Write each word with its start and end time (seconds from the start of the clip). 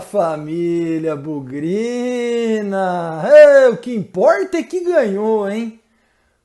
Família 0.00 1.14
Bugrina! 1.16 2.68
Ei, 3.26 3.68
o 3.70 3.76
que 3.76 3.94
importa 3.94 4.58
é 4.58 4.62
que 4.62 4.84
ganhou, 4.84 5.48
hein? 5.48 5.80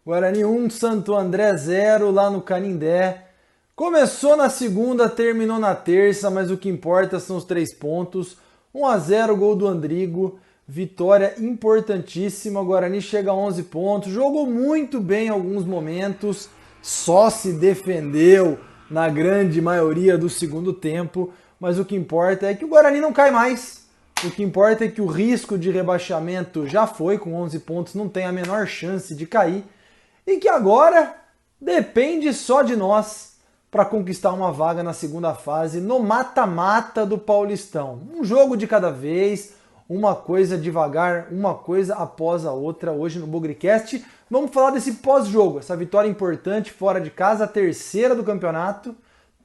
Guarani 0.05 0.43
1, 0.43 0.70
Santo 0.70 1.16
André 1.16 1.55
0 1.55 2.11
lá 2.11 2.29
no 2.29 2.42
Canindé. 2.42 3.28
Começou 3.75 4.36
na 4.36 4.50
segunda, 4.50 5.10
terminou 5.10 5.57
na 5.57 5.74
terça, 5.74 6.29
mas 6.29 6.52
o 6.52 6.57
que 6.57 6.70
importa 6.70 7.20
são 7.20 7.38
os 7.38 7.46
três 7.46 7.74
pontos. 7.74 8.38
1 8.74 8.86
a 8.86 8.97
0 8.97 9.36
gol 9.36 9.56
do 9.56 9.68
Andrigo. 9.68 10.38
Vitória 10.68 11.36
importantíssima. 11.39 12.64
Guarani 12.64 13.01
chega 13.01 13.32
a 13.32 13.36
11 13.36 13.64
pontos. 13.64 14.11
Jogou 14.11 14.46
muito 14.46 15.00
bem 15.00 15.28
em 15.28 15.29
alguns 15.29 15.65
momentos. 15.65 16.50
Só 16.82 17.29
se 17.29 17.54
defendeu 17.54 18.60
na 18.89 19.10
grande 19.10 19.61
maioria 19.61 20.18
do 20.18 20.29
segundo 20.29 20.74
tempo 20.74 21.33
mas 21.64 21.80
o 21.80 21.86
que 21.86 21.96
importa 21.96 22.48
é 22.48 22.54
que 22.54 22.66
o 22.66 22.68
Guarani 22.68 23.00
não 23.00 23.14
cai 23.14 23.32
mais. 23.32 23.86
O 24.22 24.30
que 24.30 24.44
importa 24.44 24.84
é 24.84 24.90
que 24.90 25.02
o 25.02 25.06
risco 25.06 25.58
de 25.58 25.72
rebaixamento 25.72 26.68
já 26.68 26.86
foi, 26.86 27.18
com 27.18 27.36
11 27.36 27.60
pontos, 27.60 27.96
não 27.96 28.10
tem 28.10 28.26
a 28.26 28.34
menor 28.34 28.68
chance 28.68 29.16
de 29.16 29.26
cair. 29.26 29.64
E 30.28 30.39
que 30.39 30.50
agora 30.50 31.16
depende 31.62 32.34
só 32.34 32.64
de 32.64 32.76
nós 32.76 33.38
para 33.72 33.86
conquistar 33.86 34.34
uma 34.34 34.52
vaga 34.52 34.84
na 34.84 34.92
segunda 34.92 35.34
fase 35.34 35.80
no 35.80 36.02
mata-mata 36.02 37.06
do 37.06 37.17
Paulistão. 37.17 38.02
Um 38.14 38.25
jogo 38.25 38.58
de 38.58 38.67
cada 38.67 38.92
vez, 38.92 39.53
uma 39.88 40.14
coisa 40.14 40.58
devagar, 40.58 41.30
uma 41.31 41.56
coisa 41.56 41.95
após 41.95 42.45
a 42.45 42.52
outra. 42.52 42.92
Hoje 42.92 43.20
no 43.20 43.28
Bugrecast, 43.28 44.03
vamos 44.30 44.52
falar 44.52 44.72
desse 44.72 44.95
pós-jogo, 44.95 45.59
essa 45.59 45.77
vitória 45.77 46.09
importante 46.09 46.73
fora 46.73 47.00
de 47.00 47.09
casa, 47.09 47.45
a 47.45 47.48
terceira 47.48 48.14
do 48.14 48.22
campeonato, 48.22 48.94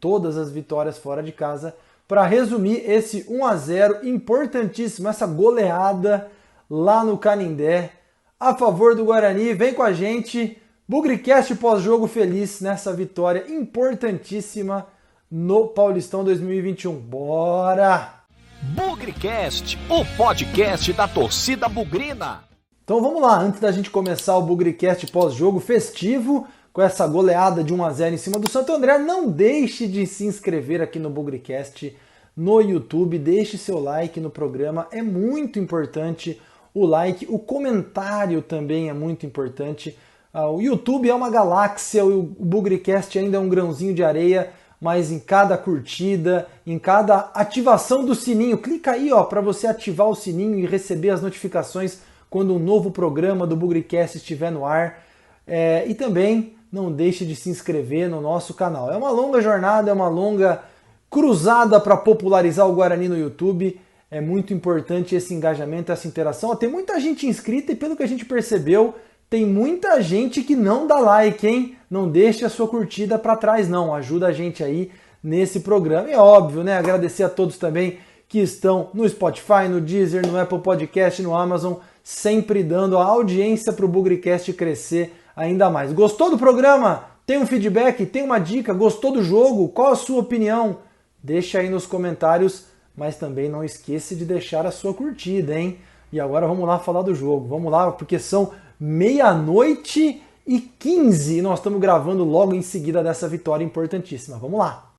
todas 0.00 0.36
as 0.36 0.50
vitórias 0.50 0.98
fora 0.98 1.22
de 1.22 1.30
casa 1.30 1.76
para 2.08 2.26
resumir 2.26 2.82
esse 2.90 3.26
1 3.28 3.44
a 3.44 3.54
0 3.54 4.08
importantíssimo, 4.08 5.08
essa 5.08 5.26
goleada 5.26 6.30
lá 6.68 7.04
no 7.04 7.18
Canindé 7.18 7.92
a 8.40 8.54
favor 8.54 8.94
do 8.94 9.04
Guarani. 9.04 9.52
Vem 9.52 9.74
com 9.74 9.82
a 9.82 9.92
gente, 9.92 10.56
Bugricast 10.88 11.54
pós-jogo 11.56 12.06
feliz 12.06 12.62
nessa 12.62 12.94
vitória 12.94 13.44
importantíssima 13.52 14.86
no 15.30 15.68
Paulistão 15.68 16.24
2021. 16.24 16.98
Bora! 16.98 18.14
Bugricast, 18.62 19.78
o 19.88 20.04
podcast 20.16 20.92
da 20.94 21.06
torcida 21.06 21.68
bugrina. 21.68 22.44
Então 22.82 23.02
vamos 23.02 23.20
lá, 23.20 23.38
antes 23.38 23.60
da 23.60 23.70
gente 23.70 23.90
começar 23.90 24.36
o 24.38 24.42
Bugricast 24.42 25.06
pós-jogo 25.12 25.60
festivo, 25.60 26.48
com 26.78 26.82
essa 26.82 27.08
goleada 27.08 27.64
de 27.64 27.74
1 27.74 27.84
a 27.84 27.92
0 27.92 28.14
em 28.14 28.18
cima 28.18 28.38
do 28.38 28.48
Santo 28.48 28.72
André, 28.72 28.98
não 28.98 29.28
deixe 29.28 29.84
de 29.88 30.06
se 30.06 30.24
inscrever 30.24 30.80
aqui 30.80 31.00
no 31.00 31.10
Bugrecast 31.10 31.96
no 32.36 32.60
YouTube, 32.60 33.18
deixe 33.18 33.58
seu 33.58 33.80
like 33.80 34.20
no 34.20 34.30
programa, 34.30 34.86
é 34.92 35.02
muito 35.02 35.58
importante 35.58 36.40
o 36.72 36.86
like, 36.86 37.26
o 37.28 37.36
comentário 37.36 38.40
também 38.40 38.88
é 38.88 38.92
muito 38.92 39.26
importante. 39.26 39.98
Uh, 40.32 40.52
o 40.52 40.62
YouTube 40.62 41.10
é 41.10 41.14
uma 41.16 41.28
galáxia, 41.28 42.04
o 42.04 42.22
Bugrecast 42.22 43.18
ainda 43.18 43.38
é 43.38 43.40
um 43.40 43.48
grãozinho 43.48 43.92
de 43.92 44.04
areia, 44.04 44.52
mas 44.80 45.10
em 45.10 45.18
cada 45.18 45.58
curtida, 45.58 46.46
em 46.64 46.78
cada 46.78 47.32
ativação 47.34 48.04
do 48.04 48.14
sininho, 48.14 48.56
clica 48.56 48.92
aí 48.92 49.12
ó 49.12 49.24
para 49.24 49.40
você 49.40 49.66
ativar 49.66 50.06
o 50.06 50.14
sininho 50.14 50.56
e 50.56 50.64
receber 50.64 51.10
as 51.10 51.22
notificações 51.22 51.98
quando 52.30 52.54
um 52.54 52.60
novo 52.60 52.92
programa 52.92 53.48
do 53.48 53.56
Bugrecast 53.56 54.18
estiver 54.18 54.52
no 54.52 54.64
ar. 54.64 55.02
É, 55.44 55.84
e 55.88 55.94
também 55.94 56.56
não 56.72 56.92
deixe 56.92 57.24
de 57.24 57.34
se 57.34 57.48
inscrever 57.50 58.08
no 58.08 58.20
nosso 58.20 58.54
canal. 58.54 58.92
É 58.92 58.96
uma 58.96 59.10
longa 59.10 59.40
jornada, 59.40 59.90
é 59.90 59.92
uma 59.92 60.08
longa 60.08 60.62
cruzada 61.10 61.80
para 61.80 61.96
popularizar 61.96 62.68
o 62.68 62.74
Guarani 62.74 63.08
no 63.08 63.16
YouTube. 63.16 63.80
É 64.10 64.20
muito 64.20 64.54
importante 64.54 65.14
esse 65.14 65.34
engajamento, 65.34 65.92
essa 65.92 66.06
interação. 66.06 66.54
Tem 66.56 66.68
muita 66.68 66.98
gente 67.00 67.26
inscrita 67.26 67.72
e 67.72 67.76
pelo 67.76 67.96
que 67.96 68.02
a 68.02 68.08
gente 68.08 68.24
percebeu, 68.24 68.94
tem 69.28 69.44
muita 69.44 70.00
gente 70.00 70.42
que 70.42 70.56
não 70.56 70.86
dá 70.86 70.98
like, 70.98 71.46
hein? 71.46 71.76
Não 71.90 72.08
deixe 72.08 72.44
a 72.44 72.48
sua 72.48 72.68
curtida 72.68 73.18
para 73.18 73.36
trás 73.36 73.68
não. 73.68 73.94
Ajuda 73.94 74.28
a 74.28 74.32
gente 74.32 74.64
aí 74.64 74.90
nesse 75.22 75.60
programa. 75.60 76.10
É 76.10 76.16
óbvio, 76.16 76.62
né? 76.62 76.76
Agradecer 76.76 77.22
a 77.22 77.28
todos 77.28 77.58
também 77.58 77.98
que 78.28 78.38
estão 78.38 78.90
no 78.92 79.08
Spotify, 79.08 79.68
no 79.70 79.80
Deezer, 79.80 80.26
no 80.26 80.38
Apple 80.38 80.58
Podcast, 80.58 81.22
no 81.22 81.34
Amazon, 81.34 81.74
sempre 82.04 82.62
dando 82.62 82.98
a 82.98 83.04
audiência 83.04 83.72
para 83.72 83.86
o 83.86 83.88
Bugrecast 83.88 84.52
crescer 84.52 85.14
ainda 85.38 85.70
mais. 85.70 85.92
Gostou 85.92 86.30
do 86.30 86.36
programa? 86.36 87.04
Tem 87.24 87.38
um 87.38 87.46
feedback? 87.46 88.04
Tem 88.04 88.22
uma 88.22 88.40
dica? 88.40 88.74
Gostou 88.74 89.12
do 89.12 89.22
jogo? 89.22 89.68
Qual 89.68 89.92
a 89.92 89.96
sua 89.96 90.20
opinião? 90.20 90.78
Deixa 91.22 91.60
aí 91.60 91.70
nos 91.70 91.86
comentários, 91.86 92.66
mas 92.96 93.16
também 93.16 93.48
não 93.48 93.62
esqueça 93.62 94.16
de 94.16 94.24
deixar 94.24 94.66
a 94.66 94.72
sua 94.72 94.92
curtida, 94.92 95.58
hein? 95.58 95.78
E 96.12 96.18
agora 96.18 96.46
vamos 96.46 96.66
lá 96.66 96.78
falar 96.80 97.02
do 97.02 97.14
jogo. 97.14 97.46
Vamos 97.46 97.70
lá, 97.70 97.92
porque 97.92 98.18
são 98.18 98.50
meia-noite 98.80 100.20
e 100.44 100.58
15 100.60 101.38
e 101.38 101.42
nós 101.42 101.60
estamos 101.60 101.80
gravando 101.80 102.24
logo 102.24 102.54
em 102.54 102.62
seguida 102.62 103.02
dessa 103.02 103.28
vitória 103.28 103.64
importantíssima. 103.64 104.38
Vamos 104.38 104.58
lá! 104.58 104.92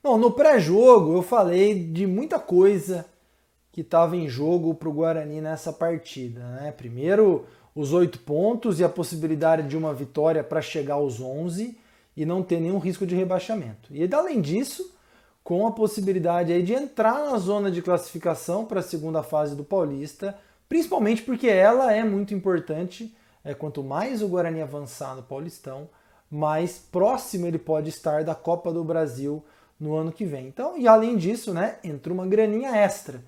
Bom, 0.00 0.18
no 0.18 0.30
pré-jogo 0.30 1.14
eu 1.14 1.22
falei 1.22 1.74
de 1.74 2.06
muita 2.06 2.38
coisa 2.38 3.06
que 3.72 3.80
estava 3.80 4.14
em 4.14 4.28
jogo 4.28 4.74
para 4.74 4.88
o 4.88 4.92
Guarani 4.92 5.40
nessa 5.40 5.72
partida. 5.72 6.40
Né? 6.40 6.72
Primeiro, 6.76 7.46
os 7.74 7.94
oito 7.94 8.18
pontos 8.18 8.78
e 8.78 8.84
a 8.84 8.88
possibilidade 8.88 9.66
de 9.66 9.76
uma 9.76 9.94
vitória 9.94 10.44
para 10.44 10.60
chegar 10.60 10.94
aos 10.94 11.20
11 11.20 11.78
e 12.14 12.26
não 12.26 12.42
ter 12.42 12.60
nenhum 12.60 12.78
risco 12.78 13.06
de 13.06 13.16
rebaixamento. 13.16 13.88
E 13.90 14.06
além 14.14 14.42
disso, 14.42 14.94
com 15.42 15.66
a 15.66 15.72
possibilidade 15.72 16.52
aí 16.52 16.62
de 16.62 16.74
entrar 16.74 17.30
na 17.30 17.38
zona 17.38 17.70
de 17.70 17.80
classificação 17.80 18.66
para 18.66 18.80
a 18.80 18.82
segunda 18.82 19.22
fase 19.22 19.56
do 19.56 19.64
Paulista, 19.64 20.36
principalmente 20.68 21.22
porque 21.22 21.48
ela 21.48 21.92
é 21.92 22.04
muito 22.04 22.34
importante. 22.34 23.14
É, 23.44 23.54
quanto 23.54 23.82
mais 23.82 24.22
o 24.22 24.28
Guarani 24.28 24.60
avançar 24.60 25.16
no 25.16 25.22
Paulistão, 25.22 25.88
mais 26.30 26.78
próximo 26.78 27.46
ele 27.46 27.58
pode 27.58 27.88
estar 27.88 28.22
da 28.22 28.34
Copa 28.34 28.72
do 28.72 28.84
Brasil 28.84 29.44
no 29.80 29.96
ano 29.96 30.12
que 30.12 30.24
vem. 30.24 30.46
Então, 30.46 30.78
e 30.78 30.86
além 30.86 31.16
disso, 31.16 31.52
né, 31.52 31.76
entra 31.82 32.12
uma 32.12 32.26
graninha 32.26 32.76
extra. 32.76 33.20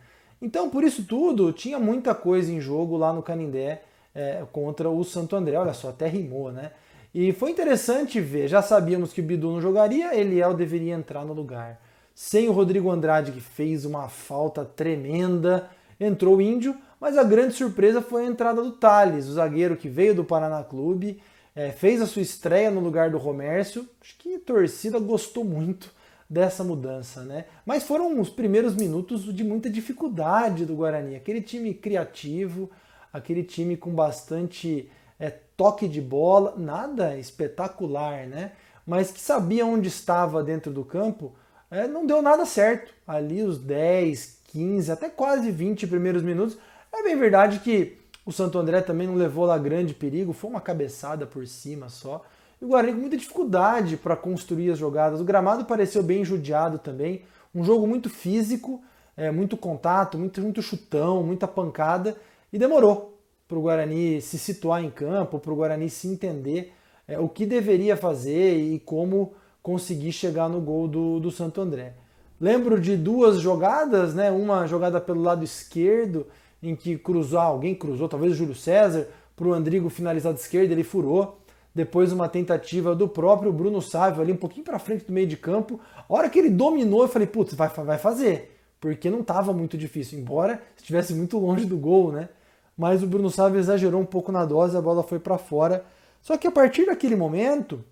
Então, 0.45 0.69
por 0.69 0.85
isso 0.85 1.05
tudo, 1.05 1.55
tinha 1.55 1.79
muita 1.79 2.15
coisa 2.15 2.53
em 2.53 2.61
jogo 2.61 2.99
lá 2.99 3.15
no 3.15 3.23
Canindé 3.23 3.81
é, 4.15 4.45
contra 4.53 4.91
o 4.91 5.03
Santo 5.03 5.35
André. 5.35 5.57
Olha 5.57 5.73
só, 5.73 5.89
até 5.89 6.07
rimou, 6.07 6.53
né? 6.53 6.73
E 7.15 7.33
foi 7.33 7.51
interessante 7.51 8.21
ver, 8.21 8.47
já 8.47 8.61
sabíamos 8.61 9.11
que 9.11 9.23
o 9.23 9.25
Bidu 9.25 9.51
não 9.51 9.59
jogaria, 9.59 10.15
Eliel 10.15 10.53
deveria 10.53 10.93
entrar 10.93 11.25
no 11.25 11.33
lugar. 11.33 11.81
Sem 12.15 12.47
o 12.47 12.53
Rodrigo 12.53 12.91
Andrade, 12.91 13.33
que 13.33 13.41
fez 13.41 13.87
uma 13.87 14.07
falta 14.11 14.67
tremenda, 14.67 15.71
entrou 15.99 16.37
o 16.37 16.43
Índio, 16.43 16.77
mas 17.01 17.17
a 17.17 17.25
grande 17.25 17.55
surpresa 17.55 18.03
foi 18.03 18.27
a 18.27 18.29
entrada 18.29 18.63
do 18.63 18.73
Thales, 18.73 19.27
o 19.27 19.33
zagueiro 19.33 19.79
que 19.79 19.89
veio 19.89 20.15
do 20.15 20.25
Paraná 20.25 20.63
Clube, 20.63 21.23
é, 21.57 21.71
fez 21.71 22.03
a 22.03 22.07
sua 22.07 22.21
estreia 22.21 22.71
no 22.71 22.81
lugar 22.81 23.09
do 23.11 23.17
Romércio. 23.17 23.89
Acho 23.99 24.19
que 24.19 24.35
a 24.35 24.41
torcida 24.41 24.99
gostou 24.99 25.43
muito 25.43 25.91
dessa 26.35 26.65
mudança, 26.65 27.23
né? 27.23 27.45
Mas 27.65 27.85
foram 27.85 28.21
os 28.21 28.29
primeiros 28.29 28.75
minutos 28.75 29.33
de 29.33 29.45
muita 29.45 29.71
dificuldade 29.71 30.67
do 30.67 30.75
Guarani, 30.75 31.15
aquele 31.15 31.41
time 31.41 31.73
criativo, 31.73 32.69
aquele 33.13 33.45
time 33.45 33.77
com 33.77 33.95
bastante 33.95 34.91
é, 35.19 35.31
toque 35.57 35.87
de 35.87 36.01
bola, 36.01 36.55
nada 36.59 37.17
espetacular, 37.17 38.27
né? 38.27 38.51
Mas 38.85 39.13
que 39.13 39.21
sabia 39.21 39.65
onde 39.65 39.89
estava 39.89 40.43
dentro 40.43 40.73
do 40.73 40.85
campo, 40.85 41.33
é, 41.71 41.87
não 41.87 42.05
deu 42.05 42.21
nada 42.21 42.45
certo. 42.45 42.93
Ali 43.07 43.41
os 43.43 43.57
10, 43.59 44.41
15, 44.49 44.91
até 44.91 45.09
quase 45.09 45.53
20 45.53 45.87
primeiros 45.87 46.23
minutos. 46.23 46.59
É 46.93 47.03
bem 47.05 47.17
verdade 47.17 47.61
que 47.61 47.97
o 48.27 48.33
Santo 48.33 48.59
André 48.59 48.81
também 48.81 49.07
não 49.07 49.15
levou 49.15 49.45
lá 49.45 49.57
grande 49.57 49.95
perigo, 49.95 50.33
foi 50.33 50.51
uma 50.51 50.61
cabeçada 50.61 51.27
por 51.27 51.47
cima 51.47 51.89
só. 51.89 52.25
O 52.65 52.69
Guarani 52.69 52.95
com 52.95 53.01
muita 53.01 53.19
dificuldade 53.19 53.99
para 53.99 54.17
construir 54.17 54.71
as 54.71 54.79
jogadas. 54.79 55.21
O 55.21 55.25
gramado 55.25 55.67
pareceu 55.67 56.03
bem 56.03 56.25
judiado 56.25 56.79
também. 56.79 57.21
Um 57.55 57.63
jogo 57.63 57.87
muito 57.87 58.09
físico, 58.09 58.83
é, 59.15 59.31
muito 59.31 59.55
contato, 59.55 60.17
muito, 60.17 60.41
muito 60.41 60.63
chutão, 60.63 61.23
muita 61.23 61.47
pancada 61.47 62.17
e 62.51 62.59
demorou 62.59 63.21
para 63.47 63.59
o 63.59 63.61
Guarani 63.61 64.19
se 64.23 64.39
situar 64.39 64.83
em 64.83 64.89
campo, 64.89 65.39
para 65.39 65.53
o 65.53 65.57
Guarani 65.57 65.91
se 65.91 66.09
entender 66.09 66.73
é, 67.07 67.19
o 67.19 67.29
que 67.29 67.45
deveria 67.45 67.99
fazer 67.99 68.57
e 68.57 68.79
como 68.79 69.35
conseguir 69.63 70.13
chegar 70.13 70.49
no 70.49 70.59
gol 70.59 70.89
do, 70.89 71.21
do 71.21 71.31
Santo 71.31 71.61
André. 71.61 71.93
Lembro 72.41 72.81
de 72.81 72.97
duas 72.97 73.41
jogadas, 73.41 74.15
né? 74.15 74.31
uma 74.31 74.67
jogada 74.67 74.99
pelo 75.03 75.21
lado 75.21 75.45
esquerdo, 75.45 76.27
em 76.63 76.75
que 76.75 76.97
cruzou, 76.97 77.41
alguém 77.41 77.75
cruzou, 77.75 78.09
talvez 78.09 78.33
o 78.33 78.37
Júlio 78.37 78.55
César, 78.55 79.07
para 79.37 79.49
o 79.49 79.53
Andrigo 79.53 79.91
finalizar 79.91 80.33
de 80.33 80.41
esquerda, 80.41 80.73
ele 80.73 80.83
furou. 80.83 81.44
Depois 81.75 82.13
uma 82.13 82.29
tentativa 82.29 82.95
do 82.95 83.09
próprio 83.09 83.53
Bruno 83.53 83.83
Sávio 83.83 84.23
ali 84.23 84.33
um 84.33 84.37
pouquinho 84.37 84.65
para 84.65 84.79
frente 84.79 85.05
do 85.05 85.13
meio 85.13 85.27
de 85.27 85.37
campo. 85.37 85.81
A 85.97 86.05
hora 86.09 86.31
que 86.31 86.39
ele 86.39 86.51
dominou, 86.51 87.03
eu 87.03 87.09
falei, 87.09 87.27
putz, 87.27 87.55
vai, 87.55 87.69
vai 87.69 87.99
fazer 87.99 88.55
porque 88.85 89.09
não 89.09 89.21
estava 89.21 89.51
muito 89.55 89.79
difícil, 89.79 90.19
embora 90.19 90.61
estivesse 90.77 91.15
muito 91.15 91.39
longe 91.39 91.65
do 91.65 91.75
gol, 91.75 92.13
né? 92.13 92.29
Mas 92.77 93.03
o 93.03 93.07
Bruno 93.07 93.31
Sávio 93.31 93.59
exagerou 93.59 93.99
um 93.99 94.05
pouco 94.05 94.31
na 94.31 94.45
dose, 94.45 94.77
a 94.77 94.83
bola 94.83 95.03
foi 95.03 95.19
para 95.19 95.39
fora. 95.39 95.87
Só 96.21 96.37
que 96.37 96.47
a 96.47 96.51
partir 96.51 96.85
daquele 96.85 97.17
momento, 97.17 97.83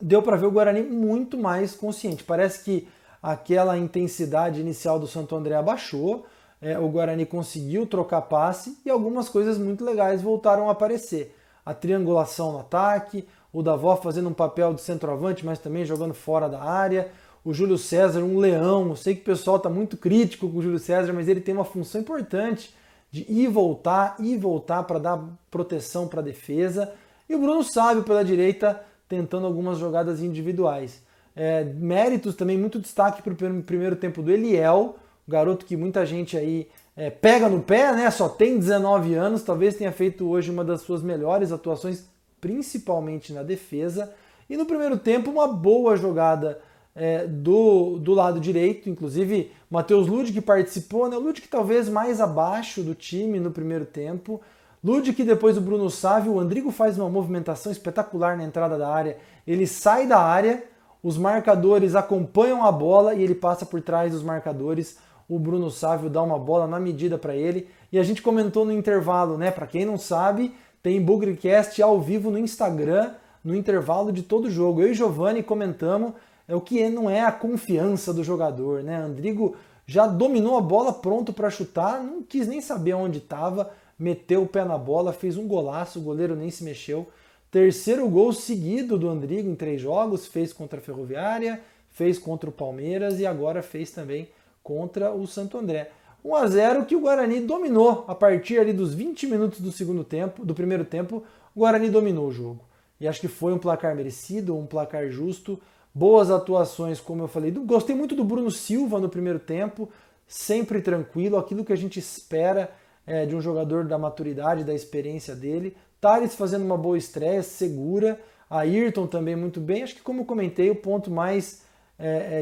deu 0.00 0.20
para 0.20 0.36
ver 0.36 0.46
o 0.46 0.50
Guarani 0.50 0.82
muito 0.82 1.38
mais 1.38 1.76
consciente. 1.76 2.24
Parece 2.24 2.64
que 2.64 2.88
aquela 3.22 3.78
intensidade 3.78 4.60
inicial 4.60 4.98
do 4.98 5.06
Santo 5.06 5.36
André 5.36 5.54
abaixou, 5.54 6.26
é, 6.60 6.76
o 6.76 6.88
Guarani 6.88 7.24
conseguiu 7.24 7.86
trocar 7.86 8.22
passe 8.22 8.78
e 8.84 8.90
algumas 8.90 9.28
coisas 9.28 9.56
muito 9.56 9.84
legais 9.84 10.20
voltaram 10.20 10.68
a 10.68 10.72
aparecer. 10.72 11.32
A 11.64 11.72
triangulação 11.72 12.52
no 12.52 12.60
ataque, 12.60 13.26
o 13.52 13.62
Davó 13.62 13.96
fazendo 13.96 14.28
um 14.28 14.34
papel 14.34 14.74
de 14.74 14.80
centroavante, 14.80 15.44
mas 15.44 15.58
também 15.58 15.84
jogando 15.84 16.14
fora 16.14 16.48
da 16.48 16.62
área, 16.62 17.10
o 17.44 17.52
Júlio 17.52 17.78
César, 17.78 18.22
um 18.22 18.38
leão. 18.38 18.88
Eu 18.88 18.96
sei 18.96 19.14
que 19.14 19.22
o 19.22 19.24
pessoal 19.24 19.56
está 19.56 19.68
muito 19.68 19.96
crítico 19.96 20.48
com 20.48 20.58
o 20.58 20.62
Júlio 20.62 20.78
César, 20.78 21.12
mas 21.12 21.28
ele 21.28 21.40
tem 21.40 21.54
uma 21.54 21.64
função 21.64 22.00
importante 22.00 22.74
de 23.10 23.30
ir 23.30 23.48
voltar, 23.48 24.16
ir 24.18 24.38
voltar 24.38 24.82
para 24.84 24.98
dar 24.98 25.22
proteção 25.50 26.08
para 26.08 26.20
a 26.20 26.24
defesa. 26.24 26.92
E 27.28 27.34
o 27.34 27.38
Bruno 27.38 27.62
Sábio 27.62 28.02
pela 28.02 28.24
direita 28.24 28.82
tentando 29.08 29.46
algumas 29.46 29.78
jogadas 29.78 30.22
individuais. 30.22 31.02
É, 31.36 31.64
méritos 31.64 32.34
também, 32.34 32.56
muito 32.56 32.78
destaque 32.78 33.22
para 33.22 33.32
o 33.32 33.62
primeiro 33.62 33.96
tempo 33.96 34.22
do 34.22 34.30
Eliel, 34.30 34.96
garoto 35.28 35.66
que 35.66 35.76
muita 35.76 36.04
gente 36.06 36.36
aí 36.36 36.68
é, 36.96 37.10
pega 37.10 37.48
no 37.48 37.62
pé, 37.62 37.92
né? 37.92 38.10
Só 38.10 38.28
tem 38.28 38.58
19 38.58 39.14
anos, 39.14 39.42
talvez 39.42 39.76
tenha 39.76 39.92
feito 39.92 40.28
hoje 40.28 40.50
uma 40.50 40.64
das 40.64 40.82
suas 40.82 41.02
melhores 41.02 41.52
atuações, 41.52 42.04
principalmente 42.40 43.32
na 43.32 43.42
defesa. 43.42 44.12
E 44.48 44.56
no 44.56 44.66
primeiro 44.66 44.98
tempo, 44.98 45.30
uma 45.30 45.48
boa 45.48 45.96
jogada 45.96 46.60
é, 46.94 47.26
do, 47.26 47.98
do 47.98 48.12
lado 48.12 48.38
direito, 48.38 48.90
inclusive 48.90 49.50
Matheus 49.70 50.06
Lud 50.06 50.30
que 50.32 50.40
participou, 50.40 51.08
né? 51.08 51.16
Lud 51.16 51.40
que 51.40 51.48
talvez 51.48 51.88
mais 51.88 52.20
abaixo 52.20 52.82
do 52.82 52.94
time 52.94 53.40
no 53.40 53.50
primeiro 53.50 53.86
tempo. 53.86 54.40
Lud 54.84 55.12
que 55.12 55.24
depois 55.24 55.54
do 55.54 55.60
Bruno 55.60 55.88
Sávio, 55.88 56.32
o 56.32 56.40
Andrigo 56.40 56.70
faz 56.70 56.98
uma 56.98 57.08
movimentação 57.08 57.70
espetacular 57.72 58.36
na 58.36 58.44
entrada 58.44 58.76
da 58.76 58.88
área. 58.88 59.16
Ele 59.46 59.66
sai 59.66 60.06
da 60.06 60.18
área, 60.18 60.64
os 61.02 61.16
marcadores 61.16 61.94
acompanham 61.94 62.64
a 62.64 62.70
bola 62.70 63.14
e 63.14 63.22
ele 63.22 63.34
passa 63.34 63.64
por 63.64 63.80
trás 63.80 64.12
dos 64.12 64.22
marcadores. 64.22 64.98
O 65.28 65.38
Bruno 65.38 65.70
Sávio 65.70 66.10
dá 66.10 66.22
uma 66.22 66.38
bola 66.38 66.66
na 66.66 66.78
medida 66.78 67.16
para 67.16 67.34
ele. 67.34 67.68
E 67.90 67.98
a 67.98 68.02
gente 68.02 68.22
comentou 68.22 68.64
no 68.64 68.72
intervalo, 68.72 69.38
né? 69.38 69.50
Para 69.50 69.66
quem 69.66 69.84
não 69.84 69.98
sabe, 69.98 70.54
tem 70.82 71.00
Bugrecast 71.00 71.80
ao 71.82 72.00
vivo 72.00 72.30
no 72.30 72.38
Instagram, 72.38 73.12
no 73.44 73.54
intervalo 73.54 74.12
de 74.12 74.22
todo 74.22 74.50
jogo. 74.50 74.82
Eu 74.82 74.90
e 74.90 74.94
Giovanni 74.94 75.42
comentamos 75.42 76.12
é 76.48 76.54
o 76.54 76.60
que 76.60 76.88
não 76.88 77.08
é 77.08 77.20
a 77.22 77.32
confiança 77.32 78.12
do 78.12 78.24
jogador, 78.24 78.82
né? 78.82 78.96
Andrigo 78.96 79.56
já 79.86 80.06
dominou 80.06 80.56
a 80.56 80.60
bola 80.60 80.92
pronto 80.92 81.32
para 81.32 81.50
chutar, 81.50 82.02
não 82.02 82.22
quis 82.22 82.46
nem 82.46 82.60
saber 82.60 82.94
onde 82.94 83.18
estava, 83.18 83.70
meteu 83.98 84.42
o 84.42 84.46
pé 84.46 84.64
na 84.64 84.78
bola, 84.78 85.12
fez 85.12 85.36
um 85.36 85.46
golaço, 85.46 85.98
o 85.98 86.02
goleiro 86.02 86.36
nem 86.36 86.50
se 86.50 86.64
mexeu. 86.64 87.08
Terceiro 87.50 88.08
gol 88.08 88.32
seguido 88.32 88.96
do 88.98 89.08
Andrigo 89.08 89.48
em 89.48 89.54
três 89.54 89.80
jogos, 89.80 90.26
fez 90.26 90.52
contra 90.52 90.78
a 90.78 90.82
Ferroviária, 90.82 91.60
fez 91.90 92.18
contra 92.18 92.48
o 92.48 92.52
Palmeiras 92.52 93.20
e 93.20 93.26
agora 93.26 93.62
fez 93.62 93.90
também 93.90 94.28
contra 94.62 95.12
o 95.12 95.26
Santo 95.26 95.58
André. 95.58 95.90
1 96.24 96.36
a 96.36 96.46
0 96.46 96.84
que 96.84 96.94
o 96.94 97.00
Guarani 97.00 97.40
dominou 97.40 98.04
a 98.06 98.14
partir 98.14 98.58
ali 98.58 98.72
dos 98.72 98.94
20 98.94 99.26
minutos 99.26 99.60
do 99.60 99.72
segundo 99.72 100.04
tempo, 100.04 100.44
do 100.44 100.54
primeiro 100.54 100.84
tempo, 100.84 101.24
o 101.54 101.60
Guarani 101.60 101.90
dominou 101.90 102.28
o 102.28 102.32
jogo. 102.32 102.64
E 103.00 103.08
acho 103.08 103.20
que 103.20 103.28
foi 103.28 103.52
um 103.52 103.58
placar 103.58 103.96
merecido, 103.96 104.56
um 104.56 104.66
placar 104.66 105.08
justo 105.10 105.60
boas 105.94 106.30
atuações, 106.30 107.00
como 107.00 107.22
eu 107.22 107.28
falei. 107.28 107.50
Gostei 107.50 107.94
muito 107.94 108.14
do 108.14 108.24
Bruno 108.24 108.50
Silva 108.50 108.98
no 108.98 109.08
primeiro 109.08 109.38
tempo, 109.38 109.88
sempre 110.26 110.80
tranquilo, 110.80 111.36
aquilo 111.36 111.64
que 111.64 111.72
a 111.72 111.76
gente 111.76 111.98
espera 111.98 112.70
é, 113.06 113.26
de 113.26 113.36
um 113.36 113.40
jogador 113.40 113.84
da 113.84 113.98
maturidade, 113.98 114.64
da 114.64 114.74
experiência 114.74 115.34
dele. 115.34 115.76
Thales 116.00 116.34
fazendo 116.34 116.64
uma 116.64 116.78
boa 116.78 116.96
estreia, 116.96 117.42
segura. 117.42 118.18
Ayrton 118.48 119.06
também 119.06 119.36
muito 119.36 119.60
bem. 119.60 119.82
Acho 119.82 119.94
que, 119.94 120.02
como 120.02 120.24
comentei, 120.24 120.70
o 120.70 120.76
ponto 120.76 121.10
mais 121.10 121.62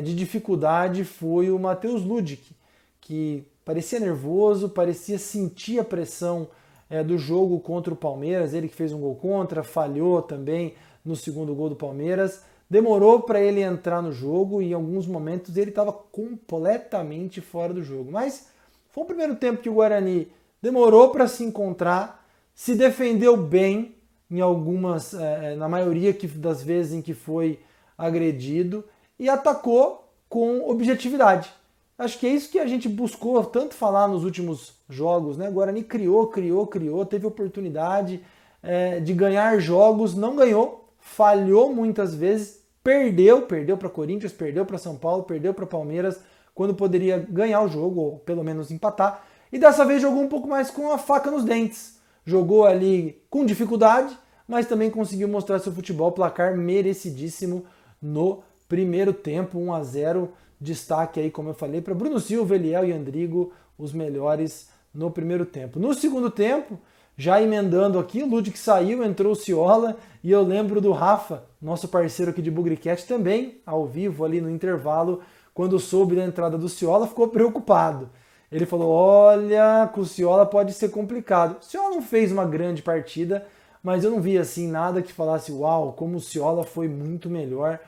de 0.02 0.14
dificuldade 0.14 1.05
foi 1.05 1.50
o 1.50 1.58
Matheus 1.58 2.02
Ludic, 2.02 2.55
que 3.00 3.44
parecia 3.64 4.00
nervoso, 4.00 4.69
parecia 4.69 5.19
sentir 5.19 5.79
a 5.79 5.85
pressão 5.85 6.49
é, 6.91 7.05
do 7.05 7.17
jogo 7.17 7.61
contra 7.61 7.94
o 7.94 7.97
Palmeiras. 7.97 8.52
Ele 8.52 8.69
que 8.69 8.75
fez 8.75 8.93
um 8.93 9.00
gol 9.00 9.14
contra, 9.14 9.62
falhou 9.62 10.20
também 10.20 10.75
no 11.05 11.14
segundo 11.14 11.55
gol 11.55 11.69
do 11.69 11.76
Palmeiras. 11.76 12.43
Demorou 12.69 13.23
para 13.23 13.41
ele 13.41 13.61
entrar 13.62 14.02
no 14.02 14.12
jogo 14.12 14.61
e 14.61 14.70
em 14.70 14.75
alguns 14.75 15.06
momentos 15.06 15.56
ele 15.56 15.70
estava 15.70 15.93
completamente 15.93 17.41
fora 17.41 17.73
do 17.73 17.82
jogo. 17.82 18.11
Mas 18.11 18.49
foi 18.91 19.05
o 19.05 19.06
primeiro 19.06 19.37
tempo 19.37 19.62
que 19.62 19.69
o 19.69 19.75
Guarani 19.75 20.29
demorou 20.61 21.11
para 21.11 21.26
se 21.26 21.44
encontrar, 21.44 22.26
se 22.55 22.75
defendeu 22.75 23.37
bem 23.37 23.94
em 24.31 24.41
algumas, 24.41 25.14
é, 25.14 25.56
na 25.56 25.69
maioria 25.69 26.17
das 26.37 26.62
vezes 26.62 26.93
em 26.93 27.02
que 27.02 27.14
foi 27.14 27.61
agredido 27.97 28.85
e 29.20 29.28
atacou 29.28 30.12
com 30.28 30.69
objetividade. 30.69 31.52
Acho 31.96 32.19
que 32.19 32.26
é 32.26 32.31
isso 32.31 32.50
que 32.50 32.58
a 32.58 32.67
gente 32.67 32.88
buscou 32.88 33.44
tanto 33.44 33.75
falar 33.75 34.08
nos 34.08 34.25
últimos 34.25 34.72
jogos, 34.88 35.37
né? 35.37 35.49
Guarani 35.49 35.84
criou, 35.84 36.26
criou, 36.26 36.67
criou, 36.67 37.06
teve 37.06 37.26
oportunidade 37.26 38.25
é, 38.62 38.99
de 38.99 39.12
ganhar 39.12 39.61
jogos, 39.61 40.14
não 40.17 40.34
ganhou, 40.34 40.88
falhou 40.99 41.72
muitas 41.72 42.14
vezes, 42.14 42.61
Perdeu, 42.82 43.43
perdeu 43.43 43.76
para 43.76 43.90
Corinthians, 43.90 44.32
perdeu 44.32 44.64
para 44.64 44.78
São 44.78 44.96
Paulo, 44.96 45.25
perdeu 45.25 45.52
para 45.52 45.66
Palmeiras, 45.66 46.19
quando 46.55 46.75
poderia 46.75 47.19
ganhar 47.19 47.61
o 47.61 47.69
jogo, 47.69 48.00
ou 48.00 48.19
pelo 48.20 48.43
menos 48.43 48.70
empatar. 48.70 49.23
E 49.52 49.58
dessa 49.58 49.84
vez 49.84 50.00
jogou 50.00 50.23
um 50.23 50.28
pouco 50.28 50.49
mais 50.49 50.70
com 50.70 50.90
a 50.90 50.96
faca 50.96 51.31
nos 51.31 51.44
dentes. 51.44 51.99
Jogou 52.25 52.64
ali 52.64 53.23
com 53.28 53.44
dificuldade, 53.44 54.16
mas 54.49 54.66
também 54.66 54.90
conseguiu 54.90 55.28
mostrar 55.28 55.58
seu 55.58 55.73
futebol, 55.73 56.12
placar 56.12 56.56
merecidíssimo 56.56 57.66
no 58.00 58.43
primeiro 58.70 59.12
tempo, 59.12 59.58
1 59.58 59.75
a 59.75 59.82
0. 59.82 60.31
Destaque 60.61 61.19
aí, 61.19 61.31
como 61.31 61.50
eu 61.50 61.55
falei, 61.55 61.81
para 61.81 61.94
Bruno 61.94 62.20
Silva, 62.20 62.55
Eliel 62.55 62.87
e 62.87 62.93
Andrigo, 62.93 63.52
os 63.76 63.93
melhores 63.93 64.69
no 64.94 65.11
primeiro 65.11 65.44
tempo. 65.44 65.81
No 65.81 65.93
segundo 65.93 66.31
tempo, 66.31 66.78
já 67.17 67.43
emendando 67.43 67.99
aqui, 67.99 68.22
o 68.22 68.28
Ludwig 68.28 68.56
saiu, 68.56 69.02
entrou 69.02 69.32
o 69.32 69.37
Ciola, 69.37 69.96
e 70.22 70.31
eu 70.31 70.43
lembro 70.43 70.81
do 70.81 70.93
Rafa, 70.93 71.44
nosso 71.61 71.88
parceiro 71.88 72.31
aqui 72.31 72.40
de 72.40 72.50
Bugricat, 72.50 73.06
também, 73.06 73.61
ao 73.67 73.87
vivo, 73.87 74.25
ali 74.25 74.40
no 74.40 74.50
intervalo, 74.50 75.20
quando 75.52 75.78
soube 75.78 76.14
da 76.14 76.25
entrada 76.25 76.56
do 76.56 76.69
Ciola, 76.69 77.08
ficou 77.08 77.26
preocupado. 77.28 78.08
Ele 78.52 78.66
falou: 78.66 78.90
Olha, 78.90 79.90
com 79.92 80.02
o 80.02 80.06
Ciola 80.06 80.47
pode 80.47 80.73
ser 80.75 80.90
complicado. 80.90 81.59
O 81.61 81.64
Ciola 81.64 81.90
não 81.90 82.02
fez 82.02 82.30
uma 82.30 82.44
grande 82.44 82.83
partida, 82.83 83.47
mas 83.83 84.04
eu 84.04 84.11
não 84.11 84.21
vi 84.21 84.38
assim 84.38 84.68
nada 84.68 85.02
que 85.02 85.12
falasse: 85.12 85.50
Uau, 85.50 85.92
como 85.92 86.18
o 86.18 86.21
Ciola 86.21 86.64
foi 86.64 86.88
muito 86.88 87.30
melhor 87.30 87.80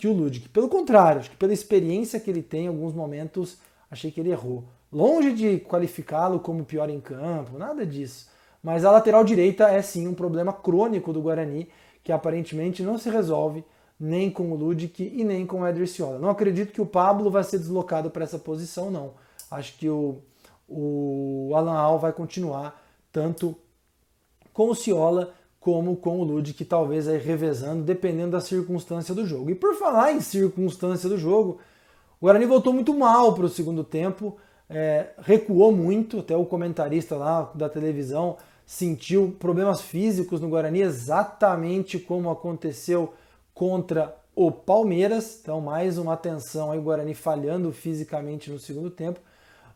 que 0.00 0.08
o 0.08 0.14
Ludwig. 0.14 0.48
Pelo 0.48 0.68
contrário, 0.68 1.20
acho 1.20 1.30
que 1.30 1.36
pela 1.36 1.52
experiência 1.52 2.18
que 2.18 2.30
ele 2.30 2.42
tem, 2.42 2.64
em 2.64 2.68
alguns 2.68 2.94
momentos 2.94 3.58
achei 3.90 4.10
que 4.10 4.18
ele 4.18 4.30
errou. 4.30 4.64
Longe 4.90 5.34
de 5.34 5.58
qualificá-lo 5.60 6.40
como 6.40 6.64
pior 6.64 6.88
em 6.88 7.00
campo, 7.00 7.58
nada 7.58 7.84
disso. 7.84 8.30
Mas 8.62 8.84
a 8.84 8.90
lateral 8.90 9.22
direita 9.22 9.68
é 9.68 9.82
sim 9.82 10.08
um 10.08 10.14
problema 10.14 10.54
crônico 10.54 11.12
do 11.12 11.20
Guarani, 11.20 11.68
que 12.02 12.12
aparentemente 12.12 12.82
não 12.82 12.96
se 12.96 13.10
resolve 13.10 13.62
nem 13.98 14.30
com 14.30 14.50
o 14.50 14.54
Ludic 14.54 15.02
e 15.02 15.22
nem 15.22 15.44
com 15.46 15.60
o 15.60 15.66
Eder 15.66 15.86
Ciola. 15.86 16.18
Não 16.18 16.30
acredito 16.30 16.72
que 16.72 16.80
o 16.80 16.86
Pablo 16.86 17.30
vai 17.30 17.44
ser 17.44 17.58
deslocado 17.58 18.10
para 18.10 18.24
essa 18.24 18.38
posição, 18.38 18.90
não. 18.90 19.12
Acho 19.50 19.76
que 19.76 19.88
o, 19.88 20.22
o 20.66 21.52
Alan 21.54 21.76
Al 21.76 21.98
vai 21.98 22.12
continuar 22.12 22.82
tanto 23.12 23.54
com 24.54 24.70
o 24.70 24.74
Ciola 24.74 25.34
como 25.60 25.94
com 25.96 26.18
o 26.18 26.24
Ludic, 26.24 26.64
talvez 26.64 27.06
aí 27.06 27.18
revezando, 27.18 27.82
dependendo 27.82 28.32
da 28.32 28.40
circunstância 28.40 29.14
do 29.14 29.26
jogo. 29.26 29.50
E 29.50 29.54
por 29.54 29.74
falar 29.74 30.12
em 30.12 30.20
circunstância 30.20 31.08
do 31.08 31.18
jogo, 31.18 31.58
o 32.18 32.24
Guarani 32.26 32.46
voltou 32.46 32.72
muito 32.72 32.94
mal 32.94 33.34
para 33.34 33.44
o 33.44 33.48
segundo 33.48 33.84
tempo, 33.84 34.36
é, 34.68 35.10
recuou 35.18 35.70
muito, 35.70 36.20
até 36.20 36.34
o 36.34 36.46
comentarista 36.46 37.14
lá 37.16 37.52
da 37.54 37.68
televisão 37.68 38.36
sentiu 38.70 39.34
problemas 39.36 39.80
físicos 39.80 40.40
no 40.40 40.48
Guarani, 40.48 40.80
exatamente 40.80 41.98
como 41.98 42.30
aconteceu 42.30 43.12
contra 43.52 44.16
o 44.32 44.52
Palmeiras. 44.52 45.40
Então, 45.42 45.60
mais 45.60 45.98
uma 45.98 46.12
atenção 46.12 46.70
aí, 46.70 46.78
o 46.78 46.82
Guarani 46.82 47.12
falhando 47.12 47.72
fisicamente 47.72 48.48
no 48.48 48.60
segundo 48.60 48.88
tempo. 48.88 49.18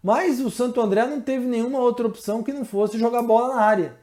Mas 0.00 0.38
o 0.38 0.48
Santo 0.48 0.80
André 0.80 1.06
não 1.06 1.20
teve 1.20 1.44
nenhuma 1.44 1.80
outra 1.80 2.06
opção 2.06 2.40
que 2.40 2.52
não 2.52 2.64
fosse 2.64 2.96
jogar 2.96 3.22
bola 3.22 3.56
na 3.56 3.60
área. 3.62 3.96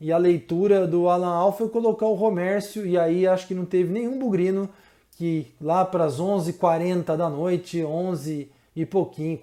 E 0.00 0.12
a 0.12 0.18
leitura 0.18 0.86
do 0.86 1.08
Alan 1.08 1.34
Al 1.34 1.56
foi 1.56 1.68
colocar 1.68 2.06
o 2.06 2.14
Romércio, 2.14 2.86
e 2.86 2.96
aí 2.96 3.26
acho 3.26 3.46
que 3.46 3.54
não 3.54 3.64
teve 3.64 3.92
nenhum 3.92 4.18
bugrino 4.18 4.68
que 5.16 5.48
lá 5.60 5.84
para 5.84 6.04
as 6.04 6.20
11h40 6.20 7.16
da 7.16 7.28
noite, 7.28 7.84
11 7.84 8.50
e 8.76 8.86
pouquinho, 8.86 9.40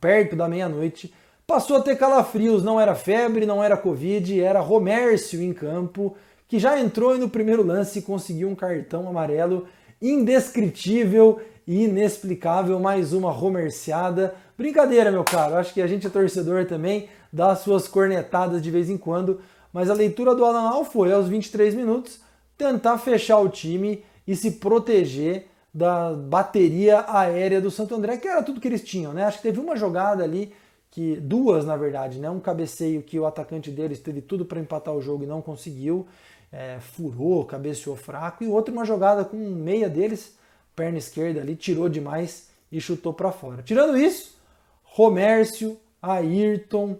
perto 0.00 0.34
da 0.34 0.48
meia-noite, 0.48 1.12
Passou 1.48 1.78
a 1.78 1.80
ter 1.80 1.96
calafrios, 1.96 2.62
não 2.62 2.78
era 2.78 2.94
febre, 2.94 3.46
não 3.46 3.64
era 3.64 3.74
Covid, 3.74 4.38
era 4.38 4.60
Romércio 4.60 5.42
em 5.42 5.54
campo, 5.54 6.14
que 6.46 6.58
já 6.58 6.78
entrou 6.78 7.16
e 7.16 7.18
no 7.18 7.30
primeiro 7.30 7.64
lance 7.64 8.02
conseguiu 8.02 8.50
um 8.50 8.54
cartão 8.54 9.08
amarelo 9.08 9.66
indescritível 10.00 11.40
e 11.66 11.84
inexplicável, 11.84 12.78
mais 12.78 13.14
uma 13.14 13.30
romerciada. 13.32 14.34
Brincadeira, 14.58 15.10
meu 15.10 15.24
caro, 15.24 15.54
acho 15.54 15.72
que 15.72 15.80
a 15.80 15.86
gente 15.86 16.06
é 16.06 16.10
torcedor 16.10 16.66
também, 16.66 17.08
dá 17.32 17.56
suas 17.56 17.88
cornetadas 17.88 18.60
de 18.60 18.70
vez 18.70 18.90
em 18.90 18.98
quando, 18.98 19.40
mas 19.72 19.90
a 19.90 19.94
leitura 19.94 20.34
do 20.34 20.44
Alan 20.44 20.68
Al 20.68 20.84
foi 20.84 21.12
aos 21.12 21.28
23 21.28 21.74
minutos 21.74 22.20
tentar 22.56 22.98
fechar 22.98 23.38
o 23.38 23.48
time 23.48 24.04
e 24.26 24.34
se 24.34 24.52
proteger 24.52 25.46
da 25.72 26.12
bateria 26.12 27.04
aérea 27.08 27.60
do 27.60 27.70
Santo 27.70 27.94
André, 27.94 28.16
que 28.16 28.26
era 28.26 28.42
tudo 28.42 28.60
que 28.60 28.66
eles 28.66 28.82
tinham, 28.82 29.12
né? 29.12 29.24
Acho 29.24 29.38
que 29.38 29.44
teve 29.44 29.60
uma 29.60 29.76
jogada 29.76 30.24
ali 30.24 30.52
que 30.90 31.16
duas 31.16 31.64
na 31.64 31.76
verdade, 31.76 32.18
né? 32.18 32.28
Um 32.28 32.40
cabeceio 32.40 33.02
que 33.02 33.18
o 33.18 33.26
atacante 33.26 33.70
deles 33.70 34.00
teve 34.00 34.20
tudo 34.20 34.44
para 34.44 34.60
empatar 34.60 34.94
o 34.94 35.00
jogo 35.00 35.24
e 35.24 35.26
não 35.26 35.40
conseguiu, 35.40 36.06
é, 36.50 36.78
furou, 36.80 37.44
cabeceou 37.44 37.94
fraco, 37.94 38.42
e 38.42 38.48
outra 38.48 38.72
uma 38.72 38.84
jogada 38.84 39.24
com 39.24 39.36
meia 39.36 39.88
deles, 39.88 40.36
perna 40.74 40.98
esquerda 40.98 41.40
ali, 41.40 41.54
tirou 41.54 41.88
demais 41.88 42.48
e 42.72 42.80
chutou 42.80 43.12
para 43.12 43.30
fora. 43.30 43.62
Tirando 43.62 43.96
isso, 43.96 44.36
Romércio, 44.82 45.78
Ayrton, 46.00 46.98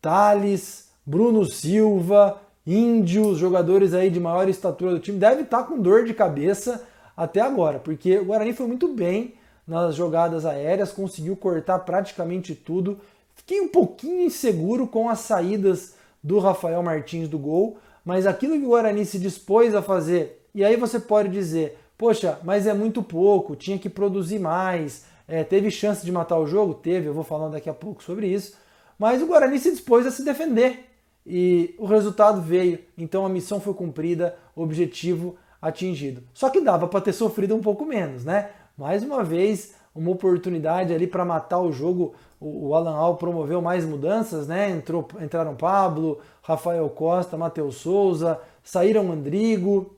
Thales, 0.00 0.89
Bruno 1.10 1.44
Silva, 1.44 2.40
Índio, 2.64 3.34
jogadores 3.34 3.94
aí 3.94 4.10
de 4.10 4.20
maior 4.20 4.48
estatura 4.48 4.92
do 4.92 5.00
time, 5.00 5.18
deve 5.18 5.42
estar 5.42 5.58
tá 5.58 5.64
com 5.64 5.76
dor 5.76 6.04
de 6.04 6.14
cabeça 6.14 6.86
até 7.16 7.40
agora, 7.40 7.80
porque 7.80 8.16
o 8.18 8.26
Guarani 8.26 8.52
foi 8.52 8.68
muito 8.68 8.86
bem 8.86 9.34
nas 9.66 9.96
jogadas 9.96 10.46
aéreas, 10.46 10.92
conseguiu 10.92 11.34
cortar 11.34 11.80
praticamente 11.80 12.54
tudo. 12.54 13.00
Fiquei 13.34 13.60
um 13.60 13.66
pouquinho 13.66 14.24
inseguro 14.24 14.86
com 14.86 15.08
as 15.08 15.18
saídas 15.18 15.94
do 16.22 16.38
Rafael 16.38 16.80
Martins 16.80 17.28
do 17.28 17.40
gol, 17.40 17.78
mas 18.04 18.24
aquilo 18.24 18.56
que 18.56 18.64
o 18.64 18.68
Guarani 18.68 19.04
se 19.04 19.18
dispôs 19.18 19.74
a 19.74 19.82
fazer, 19.82 20.46
e 20.54 20.64
aí 20.64 20.76
você 20.76 21.00
pode 21.00 21.28
dizer, 21.28 21.76
poxa, 21.98 22.38
mas 22.44 22.68
é 22.68 22.72
muito 22.72 23.02
pouco, 23.02 23.56
tinha 23.56 23.80
que 23.80 23.90
produzir 23.90 24.38
mais, 24.38 25.06
é, 25.26 25.42
teve 25.42 25.72
chance 25.72 26.06
de 26.06 26.12
matar 26.12 26.38
o 26.38 26.46
jogo? 26.46 26.72
Teve, 26.72 27.08
eu 27.08 27.14
vou 27.14 27.24
falando 27.24 27.54
daqui 27.54 27.68
a 27.68 27.74
pouco 27.74 28.00
sobre 28.00 28.28
isso, 28.28 28.56
mas 28.96 29.20
o 29.20 29.26
Guarani 29.26 29.58
se 29.58 29.72
dispôs 29.72 30.06
a 30.06 30.12
se 30.12 30.24
defender 30.24 30.89
e 31.26 31.74
o 31.78 31.86
resultado 31.86 32.40
veio, 32.40 32.78
então 32.96 33.24
a 33.24 33.28
missão 33.28 33.60
foi 33.60 33.74
cumprida, 33.74 34.36
objetivo 34.54 35.36
atingido. 35.60 36.22
Só 36.32 36.48
que 36.48 36.60
dava 36.60 36.88
para 36.88 37.00
ter 37.00 37.12
sofrido 37.12 37.54
um 37.54 37.60
pouco 37.60 37.84
menos, 37.84 38.24
né? 38.24 38.50
Mais 38.76 39.02
uma 39.02 39.22
vez, 39.22 39.74
uma 39.94 40.10
oportunidade 40.10 40.92
ali 40.94 41.06
para 41.06 41.24
matar 41.24 41.60
o 41.60 41.72
jogo. 41.72 42.14
O 42.40 42.74
Alan 42.74 42.94
Al 42.94 43.16
promoveu 43.16 43.60
mais 43.60 43.84
mudanças, 43.84 44.48
né? 44.48 44.70
Entrou, 44.70 45.06
entraram 45.20 45.54
Pablo, 45.54 46.18
Rafael 46.42 46.88
Costa, 46.88 47.36
Matheus 47.36 47.76
Souza, 47.76 48.40
saíram 48.64 49.12
Andrigo, 49.12 49.94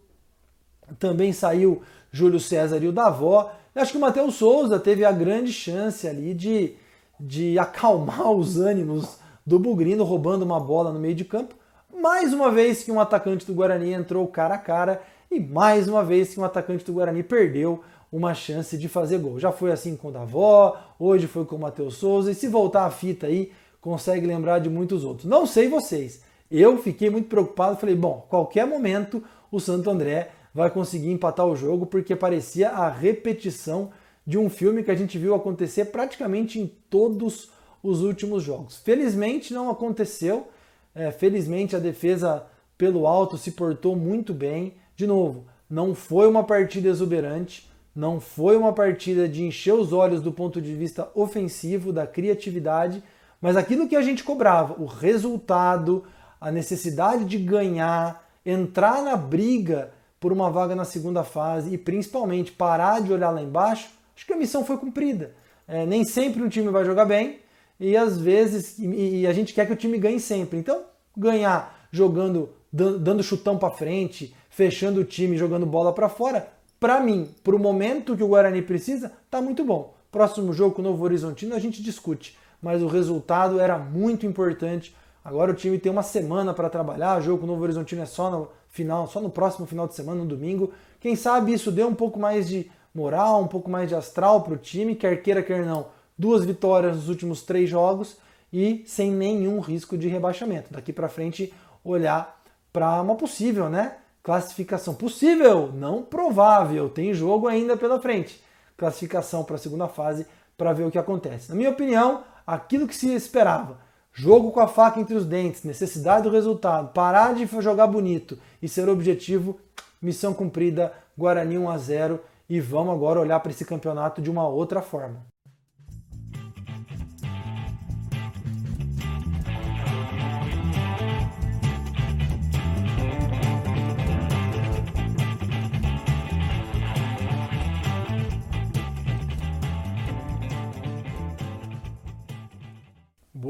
também 0.98 1.32
saiu 1.32 1.82
Júlio 2.10 2.40
César 2.40 2.82
e 2.82 2.88
o 2.88 2.92
Davó. 2.92 3.52
Eu 3.74 3.82
acho 3.82 3.92
que 3.92 3.98
o 3.98 4.00
Matheus 4.00 4.34
Souza 4.34 4.80
teve 4.80 5.04
a 5.04 5.12
grande 5.12 5.52
chance 5.52 6.08
ali 6.08 6.34
de, 6.34 6.74
de 7.18 7.58
acalmar 7.58 8.30
os 8.34 8.58
ânimos 8.58 9.21
do 9.46 9.58
Bugrino, 9.58 10.04
roubando 10.04 10.42
uma 10.42 10.60
bola 10.60 10.92
no 10.92 10.98
meio 10.98 11.14
de 11.14 11.24
campo. 11.24 11.54
Mais 11.94 12.32
uma 12.32 12.50
vez 12.50 12.82
que 12.82 12.90
um 12.90 13.00
atacante 13.00 13.46
do 13.46 13.54
Guarani 13.54 13.92
entrou 13.92 14.26
cara 14.26 14.54
a 14.54 14.58
cara 14.58 15.02
e 15.30 15.40
mais 15.40 15.88
uma 15.88 16.04
vez 16.04 16.34
que 16.34 16.40
um 16.40 16.44
atacante 16.44 16.84
do 16.84 16.92
Guarani 16.92 17.22
perdeu 17.22 17.82
uma 18.12 18.34
chance 18.34 18.76
de 18.76 18.88
fazer 18.88 19.18
gol. 19.18 19.38
Já 19.40 19.50
foi 19.50 19.72
assim 19.72 19.96
com 19.96 20.08
o 20.08 20.12
Davó, 20.12 20.76
hoje 20.98 21.26
foi 21.26 21.44
com 21.46 21.56
o 21.56 21.58
Matheus 21.58 21.94
Souza, 21.94 22.30
e 22.30 22.34
se 22.34 22.46
voltar 22.46 22.84
a 22.84 22.90
fita 22.90 23.26
aí, 23.26 23.50
consegue 23.80 24.26
lembrar 24.26 24.58
de 24.58 24.68
muitos 24.68 25.04
outros. 25.04 25.26
Não 25.26 25.46
sei 25.46 25.68
vocês, 25.68 26.22
eu 26.50 26.76
fiquei 26.76 27.08
muito 27.08 27.28
preocupado, 27.28 27.78
falei, 27.78 27.94
bom, 27.94 28.26
qualquer 28.28 28.66
momento 28.66 29.24
o 29.50 29.58
Santo 29.58 29.88
André 29.88 30.30
vai 30.52 30.70
conseguir 30.70 31.10
empatar 31.10 31.46
o 31.46 31.56
jogo, 31.56 31.86
porque 31.86 32.14
parecia 32.14 32.68
a 32.68 32.90
repetição 32.90 33.90
de 34.26 34.36
um 34.36 34.50
filme 34.50 34.82
que 34.82 34.90
a 34.90 34.94
gente 34.94 35.16
viu 35.16 35.34
acontecer 35.34 35.86
praticamente 35.86 36.60
em 36.60 36.70
todos 36.90 37.50
os 37.82 38.02
últimos 38.02 38.42
jogos. 38.42 38.76
Felizmente 38.78 39.52
não 39.52 39.70
aconteceu, 39.70 40.48
é, 40.94 41.10
felizmente 41.10 41.74
a 41.74 41.78
defesa 41.78 42.46
pelo 42.78 43.06
alto 43.06 43.36
se 43.36 43.52
portou 43.52 43.96
muito 43.96 44.32
bem, 44.32 44.74
de 44.94 45.06
novo, 45.06 45.46
não 45.68 45.94
foi 45.94 46.28
uma 46.28 46.44
partida 46.44 46.88
exuberante, 46.88 47.70
não 47.94 48.20
foi 48.20 48.56
uma 48.56 48.72
partida 48.72 49.28
de 49.28 49.42
encher 49.44 49.74
os 49.74 49.92
olhos 49.92 50.20
do 50.20 50.32
ponto 50.32 50.60
de 50.60 50.74
vista 50.74 51.10
ofensivo, 51.14 51.92
da 51.92 52.06
criatividade, 52.06 53.02
mas 53.40 53.56
aquilo 53.56 53.88
que 53.88 53.96
a 53.96 54.02
gente 54.02 54.22
cobrava, 54.22 54.80
o 54.80 54.86
resultado, 54.86 56.04
a 56.40 56.50
necessidade 56.50 57.24
de 57.24 57.38
ganhar, 57.38 58.28
entrar 58.44 59.02
na 59.02 59.16
briga 59.16 59.92
por 60.18 60.32
uma 60.32 60.50
vaga 60.50 60.76
na 60.76 60.84
segunda 60.84 61.24
fase 61.24 61.74
e 61.74 61.78
principalmente 61.78 62.52
parar 62.52 63.00
de 63.00 63.12
olhar 63.12 63.30
lá 63.30 63.42
embaixo, 63.42 63.90
acho 64.14 64.26
que 64.26 64.32
a 64.32 64.36
missão 64.36 64.64
foi 64.64 64.76
cumprida. 64.76 65.34
É, 65.66 65.84
nem 65.84 66.04
sempre 66.04 66.42
um 66.42 66.48
time 66.48 66.68
vai 66.68 66.84
jogar 66.84 67.04
bem 67.04 67.41
e 67.82 67.96
às 67.96 68.16
vezes 68.16 68.78
e, 68.78 69.22
e 69.22 69.26
a 69.26 69.32
gente 69.32 69.52
quer 69.52 69.66
que 69.66 69.72
o 69.72 69.76
time 69.76 69.98
ganhe 69.98 70.20
sempre. 70.20 70.56
Então, 70.56 70.84
ganhar 71.16 71.86
jogando, 71.90 72.50
dando 72.72 73.22
chutão 73.24 73.58
para 73.58 73.70
frente, 73.70 74.34
fechando 74.48 75.00
o 75.00 75.04
time, 75.04 75.36
jogando 75.36 75.66
bola 75.66 75.92
para 75.92 76.08
fora, 76.08 76.48
para 76.78 77.00
mim, 77.00 77.34
para 77.42 77.56
o 77.56 77.58
momento 77.58 78.16
que 78.16 78.22
o 78.22 78.28
Guarani 78.28 78.62
precisa, 78.62 79.10
tá 79.28 79.42
muito 79.42 79.64
bom. 79.64 79.94
Próximo 80.12 80.52
jogo 80.52 80.76
com 80.76 80.82
o 80.82 80.84
Novo 80.84 81.02
Horizontino 81.02 81.56
a 81.56 81.58
gente 81.58 81.82
discute, 81.82 82.38
mas 82.62 82.82
o 82.82 82.86
resultado 82.86 83.58
era 83.58 83.76
muito 83.76 84.26
importante. 84.26 84.94
Agora 85.24 85.50
o 85.50 85.54
time 85.54 85.78
tem 85.78 85.90
uma 85.90 86.02
semana 86.02 86.54
para 86.54 86.70
trabalhar, 86.70 87.18
o 87.18 87.22
jogo 87.22 87.38
com 87.38 87.44
o 87.44 87.48
Novo 87.48 87.62
Horizontino 87.62 88.02
é 88.02 88.06
só 88.06 88.30
no 88.30 88.48
final, 88.68 89.08
só 89.08 89.20
no 89.20 89.30
próximo 89.30 89.66
final 89.66 89.88
de 89.88 89.94
semana, 89.94 90.20
no 90.20 90.26
domingo. 90.26 90.72
Quem 91.00 91.16
sabe 91.16 91.52
isso 91.52 91.72
deu 91.72 91.88
um 91.88 91.94
pouco 91.94 92.18
mais 92.18 92.48
de 92.48 92.70
moral, 92.94 93.42
um 93.42 93.48
pouco 93.48 93.68
mais 93.68 93.88
de 93.88 93.94
astral 93.94 94.42
para 94.42 94.54
o 94.54 94.56
time, 94.56 94.94
quer 94.94 95.20
queira, 95.20 95.42
quer 95.42 95.66
não. 95.66 95.86
Duas 96.18 96.44
vitórias 96.44 96.96
nos 96.96 97.08
últimos 97.08 97.42
três 97.42 97.68
jogos 97.68 98.16
e 98.52 98.84
sem 98.86 99.10
nenhum 99.10 99.60
risco 99.60 99.96
de 99.96 100.08
rebaixamento. 100.08 100.72
Daqui 100.72 100.92
para 100.92 101.08
frente, 101.08 101.52
olhar 101.82 102.42
para 102.72 103.00
uma 103.00 103.14
possível, 103.14 103.68
né? 103.68 103.96
Classificação 104.22 104.94
possível, 104.94 105.72
não 105.72 106.02
provável, 106.02 106.88
tem 106.88 107.12
jogo 107.12 107.48
ainda 107.48 107.76
pela 107.76 108.00
frente. 108.00 108.40
Classificação 108.76 109.42
para 109.42 109.56
a 109.56 109.58
segunda 109.58 109.88
fase 109.88 110.26
para 110.56 110.72
ver 110.72 110.84
o 110.84 110.90
que 110.90 110.98
acontece. 110.98 111.48
Na 111.48 111.56
minha 111.56 111.70
opinião, 111.70 112.22
aquilo 112.46 112.86
que 112.86 112.94
se 112.94 113.12
esperava. 113.12 113.78
Jogo 114.12 114.52
com 114.52 114.60
a 114.60 114.68
faca 114.68 115.00
entre 115.00 115.14
os 115.14 115.24
dentes, 115.24 115.64
necessidade 115.64 116.24
do 116.24 116.30
resultado, 116.30 116.92
parar 116.92 117.34
de 117.34 117.46
jogar 117.62 117.86
bonito 117.86 118.38
e 118.60 118.68
ser 118.68 118.88
objetivo, 118.88 119.58
missão 120.00 120.34
cumprida, 120.34 120.92
Guarani 121.16 121.58
1 121.58 121.70
a 121.70 121.78
0 121.78 122.20
e 122.48 122.60
vamos 122.60 122.94
agora 122.94 123.20
olhar 123.20 123.40
para 123.40 123.50
esse 123.50 123.64
campeonato 123.64 124.20
de 124.20 124.30
uma 124.30 124.46
outra 124.46 124.82
forma. 124.82 125.31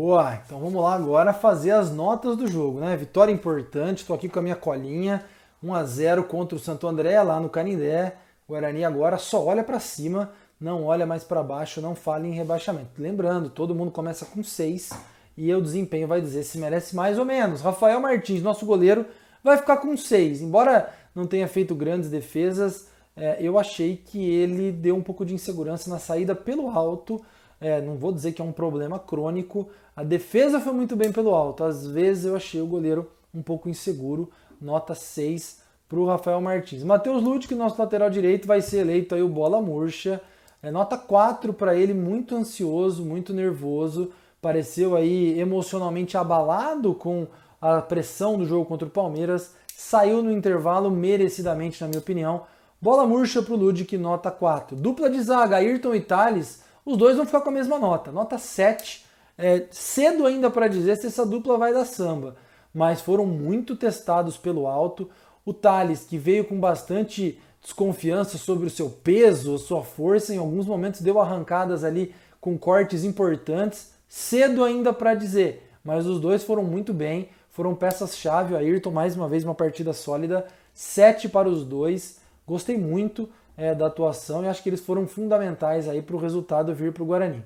Boa, 0.05 0.35
então 0.45 0.59
vamos 0.59 0.83
lá 0.83 0.95
agora 0.95 1.33
fazer 1.33 1.71
as 1.71 1.93
notas 1.93 2.37
do 2.37 2.49
jogo, 2.49 2.81
né? 2.81 2.97
Vitória 2.97 3.31
importante, 3.31 3.99
estou 3.99 4.17
aqui 4.17 4.29
com 4.29 4.41
a 4.41 4.43
minha 4.43 4.57
colinha, 4.57 5.25
1 5.63 5.73
a 5.73 5.85
0 5.85 6.25
contra 6.25 6.57
o 6.57 6.59
Santo 6.59 6.89
André 6.89 7.23
lá 7.23 7.39
no 7.39 7.49
Canindé. 7.49 8.17
Guarani 8.49 8.85
agora 8.85 9.17
só 9.17 9.45
olha 9.45 9.63
para 9.63 9.79
cima, 9.79 10.33
não 10.61 10.87
olha 10.87 11.07
mais 11.07 11.23
para 11.23 11.41
baixo, 11.41 11.81
não 11.81 11.95
fala 11.95 12.27
em 12.27 12.33
rebaixamento. 12.33 13.01
Lembrando, 13.01 13.49
todo 13.49 13.77
mundo 13.77 13.93
começa 13.93 14.27
com 14.27 14.43
6 14.43 14.91
e 15.37 15.55
o 15.55 15.63
desempenho 15.63 16.09
vai 16.09 16.21
dizer 16.21 16.43
se 16.43 16.59
merece 16.59 16.97
mais 16.97 17.17
ou 17.17 17.25
menos. 17.25 17.61
Rafael 17.61 18.01
Martins, 18.01 18.43
nosso 18.43 18.67
goleiro, 18.67 19.07
vai 19.41 19.57
ficar 19.57 19.77
com 19.77 19.97
6. 19.97 20.43
Embora 20.43 20.93
não 21.15 21.29
tenha 21.29 21.47
feito 21.47 21.77
grandes 21.77 22.11
defesas, 22.11 22.89
é, 23.17 23.37
eu 23.41 23.57
achei 23.57 23.97
que 23.97 24.19
ele 24.19 24.73
deu 24.73 24.97
um 24.97 25.03
pouco 25.03 25.25
de 25.25 25.33
insegurança 25.33 25.89
na 25.89 26.01
saída 26.01 26.35
pelo 26.35 26.69
alto. 26.71 27.25
É, 27.63 27.81
não 27.81 27.97
vou 27.97 28.13
dizer 28.13 28.33
que 28.33 28.43
é 28.43 28.45
um 28.45 28.51
problema 28.51 28.99
crônico, 28.99 29.69
a 29.95 30.03
defesa 30.03 30.59
foi 30.59 30.73
muito 30.73 30.97
bem 30.97 31.13
pelo 31.13 31.35
alto. 31.35 31.63
Às 31.63 31.87
vezes 31.87 32.25
eu 32.25 32.35
achei 32.35 32.61
o 32.61 32.67
goleiro 32.67 33.09
um 33.33 33.41
pouco 33.41 33.69
inseguro. 33.69 34.29
Nota 34.61 34.95
6 34.95 35.61
para 35.89 35.99
o 35.99 36.07
Rafael 36.07 36.41
Martins. 36.41 36.83
Matheus 36.83 37.23
Ludwig, 37.23 37.55
nosso 37.55 37.81
lateral 37.81 38.11
direito, 38.11 38.49
vai 38.49 38.61
ser 38.61 38.79
eleito 38.79 39.15
aí 39.15 39.23
o 39.23 39.29
bola 39.29 39.61
murcha. 39.61 40.21
É, 40.63 40.71
nota 40.71 40.97
4 40.97 41.53
para 41.53 41.77
ele, 41.77 41.93
muito 41.93 42.35
ansioso, 42.35 43.05
muito 43.05 43.35
nervoso. 43.35 44.11
Pareceu 44.41 44.97
aí 44.97 45.39
emocionalmente 45.39 46.17
abalado 46.17 46.95
com 46.95 47.27
a 47.61 47.81
pressão 47.81 48.39
do 48.39 48.47
jogo 48.47 48.65
contra 48.65 48.89
o 48.89 48.91
Palmeiras. 48.91 49.55
Saiu 49.77 50.23
no 50.23 50.33
intervalo 50.33 50.91
merecidamente, 50.91 51.81
na 51.81 51.89
minha 51.89 52.01
opinião. 52.01 52.43
Bola 52.81 53.07
murcha 53.07 53.43
para 53.43 53.55
o 53.55 53.57
Ludwig, 53.57 53.99
nota 53.99 54.31
4. 54.31 54.75
Dupla 54.75 55.11
de 55.11 55.23
zaga, 55.23 55.57
Ayrton 55.57 55.95
e 55.95 56.01
Thales, 56.01 56.62
os 56.85 56.97
dois 56.97 57.17
vão 57.17 57.27
ficar 57.27 57.41
com 57.41 57.51
a 57.51 57.53
mesma 57.53 57.79
nota. 57.79 58.11
Nota 58.11 58.39
7 58.39 59.05
é 59.39 59.67
cedo 59.71 60.27
ainda 60.27 60.51
para 60.51 60.69
dizer 60.69 60.97
se 60.97 61.07
essa 61.07 61.25
dupla 61.25 61.57
vai 61.57 61.73
dar 61.73 61.85
samba, 61.85 62.37
mas 62.73 63.01
foram 63.01 63.27
muito 63.27 63.77
testados 63.77 64.37
pelo 64.37 64.67
alto. 64.67 65.09
O 65.45 65.53
Thales, 65.53 66.05
que 66.05 66.19
veio 66.19 66.45
com 66.45 66.59
bastante 66.61 67.41
desconfiança 67.61 68.39
sobre 68.39 68.67
o 68.67 68.71
seu 68.71 68.91
peso, 68.91 69.59
sua 69.59 69.83
força, 69.83 70.35
em 70.35 70.39
alguns 70.39 70.67
momentos 70.67 71.01
deu 71.01 71.21
arrancadas 71.21 71.85
ali 71.85 72.15
com 72.41 72.59
cortes 72.59 73.05
importantes, 73.05 73.93
cedo 74.09 74.65
ainda 74.65 74.93
para 74.93 75.15
dizer, 75.15 75.71
mas 75.85 76.07
os 76.07 76.21
dois 76.21 76.43
foram 76.43 76.65
muito 76.65 76.93
bem, 76.93 77.29
foram 77.51 77.75
peças-chave. 77.75 78.55
O 78.55 78.57
Ayrton, 78.57 78.91
mais 78.91 79.15
uma 79.15 79.29
vez, 79.29 79.45
uma 79.45 79.55
partida 79.55 79.93
sólida, 79.93 80.47
7 80.75 81.29
para 81.29 81.49
os 81.49 81.65
dois. 81.65 82.19
Gostei 82.47 82.77
muito 82.77 83.29
é, 83.57 83.75
da 83.75 83.87
atuação 83.87 84.45
e 84.45 84.49
acho 84.49 84.63
que 84.63 84.69
eles 84.69 84.81
foram 84.81 85.07
fundamentais 85.07 85.89
aí 85.89 86.03
para 86.03 86.17
o 86.17 86.19
resultado 86.19 86.75
vir 86.75 86.93
para 86.93 87.03
o 87.03 87.07
Guarani. 87.07 87.45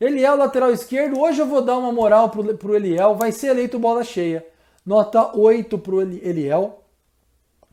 Eliel, 0.00 0.36
lateral 0.36 0.70
esquerdo, 0.72 1.20
hoje 1.20 1.40
eu 1.40 1.46
vou 1.46 1.62
dar 1.62 1.78
uma 1.78 1.92
moral 1.92 2.28
para 2.28 2.68
o 2.68 2.74
Eliel, 2.74 3.14
vai 3.14 3.30
ser 3.30 3.48
eleito 3.48 3.78
bola 3.78 4.02
cheia. 4.02 4.44
Nota 4.84 5.34
8 5.36 5.78
para 5.78 5.94
o 5.94 6.02
Eliel. 6.02 6.82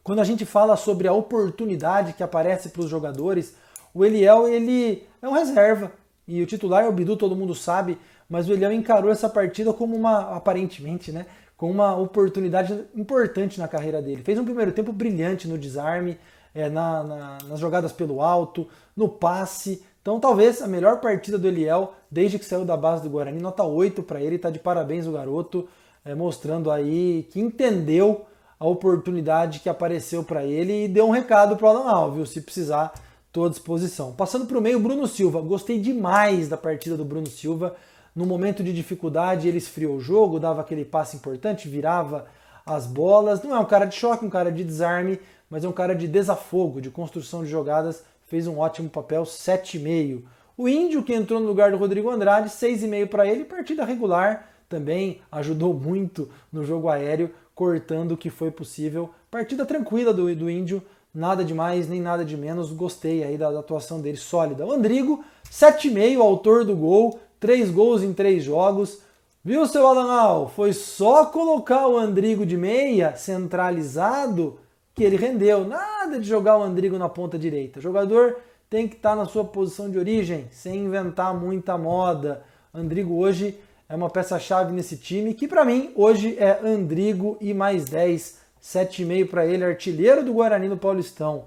Quando 0.04 0.20
a 0.20 0.24
gente 0.24 0.46
fala 0.46 0.78
sobre 0.78 1.08
a 1.08 1.14
oportunidade 1.14 2.14
que 2.14 2.24
aparece 2.24 2.70
para 2.70 2.82
os 2.82 2.90
jogadores, 2.90 3.56
o 3.94 4.06
Eliel 4.06 4.48
ele 4.48 5.04
é 5.22 5.28
um 5.28 5.34
reserva. 5.34 5.92
E 6.28 6.42
o 6.42 6.46
titular 6.46 6.86
é 6.86 6.88
o 6.88 6.92
Bidu, 6.92 7.18
todo 7.18 7.36
mundo 7.36 7.54
sabe, 7.54 7.98
mas 8.30 8.48
o 8.48 8.54
Eliel 8.54 8.72
encarou 8.72 9.12
essa 9.12 9.28
partida 9.28 9.74
como 9.74 9.96
uma, 9.96 10.36
aparentemente, 10.36 11.12
né? 11.12 11.26
Com 11.58 11.70
uma 11.70 11.96
oportunidade 11.98 12.86
importante 12.96 13.60
na 13.60 13.68
carreira 13.68 14.02
dele. 14.02 14.24
Fez 14.24 14.40
um 14.40 14.46
primeiro 14.46 14.72
tempo 14.72 14.94
brilhante 14.94 15.48
no 15.48 15.58
desarme, 15.58 16.18
é, 16.54 16.70
na, 16.70 17.04
na, 17.04 17.38
nas 17.48 17.60
jogadas 17.60 17.92
pelo 17.92 18.22
alto, 18.22 18.68
no 18.96 19.08
passe. 19.08 19.84
Então, 20.02 20.20
talvez 20.20 20.62
a 20.62 20.68
melhor 20.68 21.00
partida 21.00 21.38
do 21.38 21.48
Eliel 21.48 21.94
desde 22.10 22.38
que 22.38 22.46
saiu 22.46 22.66
da 22.66 22.76
base 22.76 23.04
do 23.04 23.10
Guarani. 23.10 23.42
Nota 23.42 23.64
8 23.64 24.04
para 24.04 24.22
ele, 24.22 24.38
tá 24.38 24.50
de 24.50 24.60
parabéns 24.60 25.08
o 25.08 25.12
garoto, 25.12 25.68
é, 26.04 26.14
mostrando 26.16 26.70
aí 26.72 27.28
que 27.32 27.40
entendeu 27.40 28.26
a 28.60 28.68
oportunidade 28.68 29.60
que 29.60 29.70
apareceu 29.70 30.24
para 30.24 30.44
ele 30.44 30.86
e 30.86 30.88
deu 30.88 31.08
um 31.08 31.12
recado 31.12 31.56
para 31.56 31.66
o 31.66 31.70
Alan 31.70 31.90
Alves, 31.90 32.30
se 32.30 32.42
precisar, 32.42 32.94
estou 33.26 33.46
à 33.46 33.50
disposição. 33.50 34.12
Passando 34.12 34.46
para 34.46 34.58
o 34.58 34.62
meio, 34.62 34.80
Bruno 34.80 35.08
Silva. 35.08 35.42
Gostei 35.42 35.80
demais 35.80 36.48
da 36.48 36.58
partida 36.58 36.96
do 36.96 37.04
Bruno 37.04 37.28
Silva. 37.28 37.76
No 38.16 38.26
momento 38.26 38.64
de 38.64 38.72
dificuldade, 38.72 39.48
ele 39.48 39.58
esfriou 39.58 39.96
o 39.96 40.00
jogo, 40.00 40.40
dava 40.40 40.62
aquele 40.62 40.86
passe 40.86 41.16
importante, 41.16 41.68
virava 41.68 42.26
as 42.64 42.86
bolas. 42.86 43.42
Não 43.42 43.56
é 43.56 43.60
um 43.60 43.66
cara 43.66 43.86
de 43.86 43.96
choque, 43.96 44.26
um 44.26 44.30
cara 44.30 44.52
de 44.52 44.64
desarme, 44.64 45.20
mas 45.52 45.66
é 45.66 45.68
um 45.68 45.74
cara 45.74 45.94
de 45.94 46.08
desafogo, 46.08 46.80
de 46.80 46.90
construção 46.90 47.44
de 47.44 47.50
jogadas, 47.50 48.06
fez 48.28 48.48
um 48.48 48.58
ótimo 48.58 48.90
papel, 48.90 49.24
7,5. 49.24 50.22
O 50.58 50.70
Índio, 50.70 51.04
que 51.04 51.14
entrou 51.14 51.42
no 51.42 51.48
lugar 51.48 51.72
do 51.72 51.78
Rodrigo 51.78 52.10
Andrade, 52.10 52.50
6,5 52.50 53.08
para 53.10 53.28
ele, 53.28 53.44
partida 53.44 53.84
regular, 53.84 54.50
também 54.70 55.20
ajudou 55.30 55.74
muito 55.74 56.30
no 56.54 56.64
jogo 56.64 56.88
aéreo, 56.88 57.32
cortando 57.54 58.14
o 58.14 58.18
que 58.18 58.30
foi 58.30 58.50
possível. 58.50 59.10
Partida 59.30 59.66
tranquila 59.66 60.14
do, 60.14 60.34
do 60.34 60.50
Índio, 60.50 60.82
nada 61.14 61.44
de 61.44 61.54
mais 61.54 61.90
nem 61.90 62.00
nada 62.00 62.24
de 62.24 62.38
menos, 62.38 62.72
gostei 62.72 63.22
aí 63.22 63.38
da, 63.38 63.52
da 63.52 63.60
atuação 63.60 64.00
dele, 64.00 64.18
sólida. 64.18 64.66
O 64.66 64.72
Andrigo, 64.72 65.22
7,5, 65.52 66.22
autor 66.22 66.64
do 66.64 66.78
gol, 66.78 67.20
3 67.42 67.70
gols 67.72 68.04
em 68.04 68.14
3 68.14 68.42
jogos. 68.42 69.00
Viu, 69.44 69.68
seu 69.68 69.86
Alanal? 69.86 70.48
Foi 70.56 70.72
só 70.72 71.26
colocar 71.26 71.88
o 71.88 71.98
Andrigo 71.98 72.46
de 72.46 72.56
meia, 72.56 73.18
centralizado, 73.18 74.61
que 75.02 75.06
ele 75.06 75.18
rendeu. 75.18 75.66
Nada 75.66 76.20
de 76.20 76.28
jogar 76.28 76.60
o 76.60 76.62
Andrigo 76.62 76.96
na 76.96 77.10
ponta 77.10 77.38
direita. 77.38 77.80
O 77.80 77.82
jogador 77.82 78.38
tem 78.70 78.88
que 78.88 78.96
estar 78.96 79.16
na 79.16 79.26
sua 79.26 79.44
posição 79.44 79.90
de 79.90 79.98
origem, 79.98 80.46
sem 80.52 80.86
inventar 80.86 81.34
muita 81.34 81.76
moda. 81.76 82.44
Andrigo 82.72 83.16
hoje 83.16 83.58
é 83.90 83.96
uma 83.96 84.12
peça-chave 84.12 84.72
nesse 84.72 84.98
time, 84.98 85.34
que 85.34 85.48
para 85.48 85.66
mim 85.66 85.92
hoje 85.96 86.38
é 86.38 86.60
Andrigo 86.64 87.36
e 87.42 87.52
mais 87.52 87.86
10, 87.86 88.38
7,5 88.62 89.28
para 89.28 89.44
ele, 89.44 89.66
artilheiro 89.66 90.24
do 90.24 90.34
Guarani 90.34 90.70
no 90.70 90.78
Paulistão. 90.78 91.46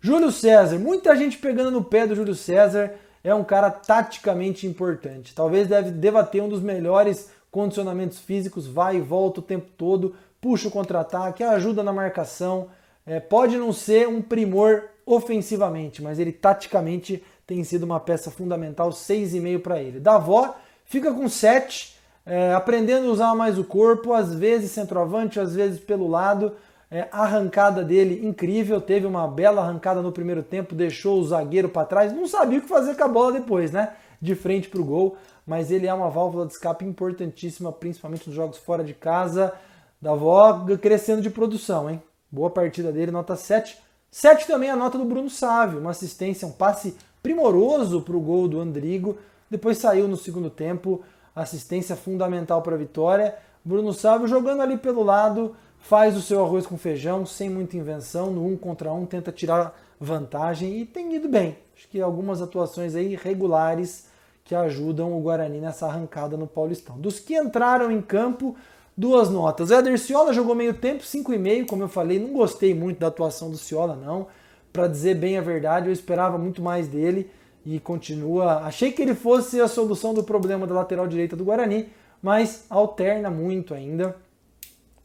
Júlio 0.00 0.32
César, 0.32 0.76
muita 0.76 1.14
gente 1.14 1.38
pegando 1.38 1.70
no 1.70 1.84
pé 1.84 2.08
do 2.08 2.16
Júlio 2.16 2.34
César, 2.34 2.92
é 3.22 3.32
um 3.32 3.44
cara 3.44 3.70
taticamente 3.70 4.66
importante. 4.66 5.32
Talvez 5.32 5.68
deve, 5.68 5.92
deva 5.92 6.24
ter 6.24 6.40
um 6.40 6.48
dos 6.48 6.60
melhores 6.60 7.30
condicionamentos 7.52 8.18
físicos, 8.18 8.66
vai 8.66 8.96
e 8.96 9.00
volta 9.00 9.38
o 9.38 9.44
tempo 9.44 9.68
todo, 9.78 10.16
puxa 10.40 10.66
o 10.66 10.72
contra-ataque, 10.72 11.44
ajuda 11.44 11.84
na 11.84 11.92
marcação, 11.92 12.68
é, 13.06 13.20
pode 13.20 13.56
não 13.56 13.72
ser 13.72 14.08
um 14.08 14.20
primor 14.20 14.84
ofensivamente, 15.06 16.02
mas 16.02 16.18
ele 16.18 16.32
taticamente 16.32 17.22
tem 17.46 17.62
sido 17.62 17.84
uma 17.84 18.00
peça 18.00 18.30
fundamental, 18.30 18.90
6,5 18.90 19.60
para 19.60 19.80
ele. 19.80 20.00
Davó 20.00 20.56
fica 20.84 21.12
com 21.12 21.28
7, 21.28 21.96
é, 22.26 22.52
aprendendo 22.52 23.06
a 23.08 23.12
usar 23.12 23.34
mais 23.36 23.56
o 23.56 23.62
corpo, 23.62 24.12
às 24.12 24.34
vezes 24.34 24.72
centroavante, 24.72 25.38
às 25.38 25.54
vezes 25.54 25.78
pelo 25.78 26.08
lado. 26.08 26.52
É, 26.90 27.08
a 27.10 27.22
arrancada 27.22 27.84
dele 27.84 28.26
incrível, 28.26 28.80
teve 28.80 29.06
uma 29.06 29.26
bela 29.26 29.62
arrancada 29.62 30.02
no 30.02 30.12
primeiro 30.12 30.42
tempo, 30.42 30.74
deixou 30.74 31.20
o 31.20 31.24
zagueiro 31.24 31.68
para 31.68 31.86
trás, 31.86 32.12
não 32.12 32.28
sabia 32.28 32.58
o 32.58 32.62
que 32.62 32.68
fazer 32.68 32.96
com 32.96 33.04
a 33.04 33.08
bola 33.08 33.32
depois, 33.32 33.72
né? 33.72 33.92
De 34.20 34.34
frente 34.34 34.68
para 34.68 34.80
o 34.80 34.84
gol, 34.84 35.16
mas 35.44 35.70
ele 35.70 35.86
é 35.86 35.94
uma 35.94 36.08
válvula 36.08 36.46
de 36.46 36.52
escape 36.52 36.84
importantíssima, 36.84 37.72
principalmente 37.72 38.28
nos 38.28 38.36
jogos 38.36 38.58
fora 38.58 38.84
de 38.84 38.94
casa. 38.94 39.52
Davó 40.00 40.64
crescendo 40.80 41.22
de 41.22 41.30
produção, 41.30 41.90
hein? 41.90 42.00
Boa 42.36 42.50
partida 42.50 42.92
dele, 42.92 43.10
nota 43.10 43.34
7. 43.34 43.78
7 44.10 44.46
também 44.46 44.68
a 44.68 44.76
nota 44.76 44.98
do 44.98 45.06
Bruno 45.06 45.30
Sávio, 45.30 45.80
uma 45.80 45.92
assistência, 45.92 46.46
um 46.46 46.52
passe 46.52 46.94
primoroso 47.22 48.02
para 48.02 48.14
o 48.14 48.20
gol 48.20 48.46
do 48.46 48.60
Andrigo. 48.60 49.16
Depois 49.50 49.78
saiu 49.78 50.06
no 50.06 50.18
segundo 50.18 50.50
tempo, 50.50 51.02
assistência 51.34 51.96
fundamental 51.96 52.60
para 52.60 52.74
a 52.74 52.78
vitória. 52.78 53.34
Bruno 53.64 53.90
Sávio 53.94 54.28
jogando 54.28 54.60
ali 54.60 54.76
pelo 54.76 55.02
lado, 55.02 55.56
faz 55.78 56.14
o 56.14 56.20
seu 56.20 56.44
arroz 56.44 56.66
com 56.66 56.76
feijão, 56.76 57.24
sem 57.24 57.48
muita 57.48 57.78
invenção, 57.78 58.30
no 58.30 58.46
um 58.46 58.54
contra 58.54 58.92
um, 58.92 59.06
tenta 59.06 59.32
tirar 59.32 59.74
vantagem 59.98 60.76
e 60.76 60.84
tem 60.84 61.14
ido 61.14 61.30
bem. 61.30 61.56
Acho 61.74 61.88
que 61.88 62.02
algumas 62.02 62.42
atuações 62.42 62.94
aí 62.94 63.16
regulares 63.16 64.08
que 64.44 64.54
ajudam 64.54 65.16
o 65.16 65.22
Guarani 65.22 65.58
nessa 65.58 65.86
arrancada 65.86 66.36
no 66.36 66.46
Paulistão. 66.46 66.98
Dos 66.98 67.18
que 67.18 67.34
entraram 67.34 67.90
em 67.90 68.02
campo, 68.02 68.54
duas 68.96 69.28
notas. 69.28 69.70
Éder 69.70 69.98
Ciola 69.98 70.32
jogou 70.32 70.54
meio 70.54 70.74
tempo, 70.74 71.02
5,5, 71.02 71.66
como 71.66 71.82
eu 71.82 71.88
falei, 71.88 72.18
não 72.18 72.32
gostei 72.32 72.74
muito 72.74 73.00
da 73.00 73.08
atuação 73.08 73.50
do 73.50 73.58
Ciola, 73.58 73.94
não. 73.94 74.28
Para 74.72 74.88
dizer 74.88 75.14
bem 75.14 75.36
a 75.36 75.42
verdade, 75.42 75.88
eu 75.88 75.92
esperava 75.92 76.38
muito 76.38 76.62
mais 76.62 76.88
dele 76.88 77.30
e 77.64 77.78
continua. 77.80 78.60
Achei 78.60 78.92
que 78.92 79.02
ele 79.02 79.14
fosse 79.14 79.60
a 79.60 79.68
solução 79.68 80.14
do 80.14 80.22
problema 80.22 80.66
da 80.66 80.74
lateral 80.74 81.06
direita 81.06 81.36
do 81.36 81.44
Guarani, 81.44 81.88
mas 82.22 82.64
alterna 82.70 83.30
muito 83.30 83.74
ainda. 83.74 84.16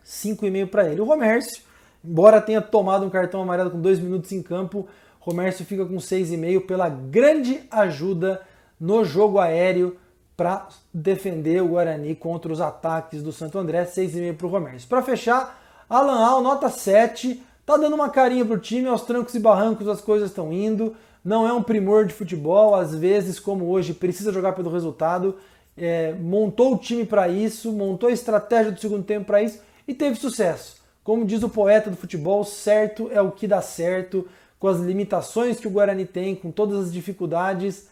5,5 0.06 0.68
para 0.68 0.90
ele. 0.90 1.02
O 1.02 1.06
Romércio, 1.06 1.64
embora 2.04 2.42
tenha 2.42 2.62
tomado 2.62 3.06
um 3.06 3.10
cartão 3.10 3.42
amarelo 3.42 3.72
com 3.72 3.80
dois 3.80 4.00
minutos 4.00 4.32
em 4.32 4.42
campo, 4.42 4.88
Romércio 5.20 5.66
fica 5.66 5.86
com 5.86 5.96
6,5 5.98 6.66
pela 6.66 6.90
grande 6.90 7.64
ajuda 7.70 8.42
no 8.80 9.06
jogo 9.06 9.38
aéreo 9.38 9.98
para 10.36 10.68
defender 10.94 11.62
o 11.62 11.70
Guarani 11.70 12.16
contra 12.16 12.52
os 12.52 12.62
ataques 12.62 13.22
do 13.22 13.32
Santo 13.32 13.58
André, 13.58 13.86
6,5 13.86 14.36
para 14.36 14.48
o 14.48 14.50
Romércio. 14.50 14.90
Para 14.90 15.02
fechar, 15.02 15.62
Alan 15.90 16.26
Al, 16.26 16.42
nota 16.42 16.70
7, 16.70 17.44
tá 17.66 17.78
dando 17.78 17.96
uma 17.96 18.10
carinha 18.10 18.46
pro 18.46 18.58
time, 18.58 18.88
aos 18.88 19.04
trancos 19.04 19.36
e 19.36 19.40
barrancos 19.40 19.88
as 19.88 20.02
coisas 20.02 20.30
estão 20.30 20.52
indo, 20.52 20.96
não 21.24 21.48
é 21.48 21.54
um 21.54 21.62
primor 21.62 22.06
de 22.06 22.14
futebol, 22.14 22.74
às 22.74 22.96
vezes, 22.96 23.40
como 23.40 23.66
hoje, 23.66 23.94
precisa 23.94 24.32
jogar 24.32 24.54
pelo 24.54 24.72
resultado, 24.72 25.38
é, 25.78 26.14
montou 26.14 26.74
o 26.74 26.78
time 26.78 27.06
para 27.06 27.28
isso, 27.28 27.72
montou 27.72 28.10
a 28.10 28.14
estratégia 28.14 28.72
do 28.72 28.80
segundo 28.80 29.04
tempo 29.04 29.26
para 29.26 29.42
isso 29.42 29.60
e 29.88 29.94
teve 29.94 30.16
sucesso. 30.16 30.82
Como 31.04 31.26
diz 31.26 31.44
o 31.44 31.50
poeta 31.50 31.90
do 31.90 31.98
futebol, 31.98 32.44
certo 32.44 33.10
é 33.12 33.22
o 33.22 33.32
que 33.32 33.48
dá 33.48 33.62
certo, 33.62 34.28
com 34.60 34.68
as 34.68 34.80
limitações 34.80 35.60
que 35.60 35.68
o 35.68 35.72
Guarani 35.72 36.06
tem, 36.06 36.36
com 36.36 36.52
todas 36.52 36.86
as 36.86 36.94
dificuldades, 36.94 37.88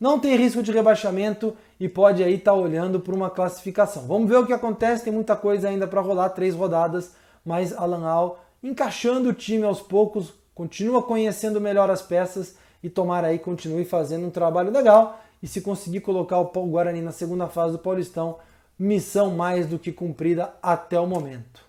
não 0.00 0.18
tem 0.18 0.36
risco 0.36 0.62
de 0.62 0.72
rebaixamento 0.72 1.56
e 1.78 1.88
pode 1.88 2.22
aí 2.22 2.34
estar 2.34 2.52
tá 2.52 2.56
olhando 2.56 3.00
para 3.00 3.14
uma 3.14 3.30
classificação. 3.30 4.06
Vamos 4.06 4.28
ver 4.28 4.36
o 4.36 4.46
que 4.46 4.52
acontece, 4.52 5.04
tem 5.04 5.12
muita 5.12 5.34
coisa 5.34 5.68
ainda 5.68 5.86
para 5.86 6.00
rolar, 6.00 6.30
três 6.30 6.54
rodadas, 6.54 7.12
mas 7.44 7.72
Alan 7.72 8.06
Al 8.06 8.44
encaixando 8.62 9.28
o 9.28 9.34
time 9.34 9.64
aos 9.64 9.80
poucos, 9.80 10.34
continua 10.54 11.02
conhecendo 11.02 11.60
melhor 11.60 11.90
as 11.90 12.02
peças 12.02 12.56
e 12.82 12.90
tomara 12.90 13.28
aí 13.28 13.38
continue 13.38 13.84
fazendo 13.84 14.26
um 14.26 14.30
trabalho 14.30 14.70
legal 14.70 15.20
e 15.42 15.46
se 15.46 15.60
conseguir 15.60 16.00
colocar 16.00 16.38
o 16.38 16.66
Guarani 16.66 17.00
na 17.00 17.12
segunda 17.12 17.46
fase 17.46 17.72
do 17.72 17.78
Paulistão, 17.78 18.38
missão 18.78 19.30
mais 19.30 19.66
do 19.66 19.78
que 19.78 19.92
cumprida 19.92 20.54
até 20.62 20.98
o 20.98 21.06
momento. 21.06 21.66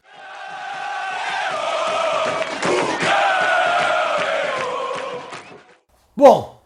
Bom, 6.15 6.58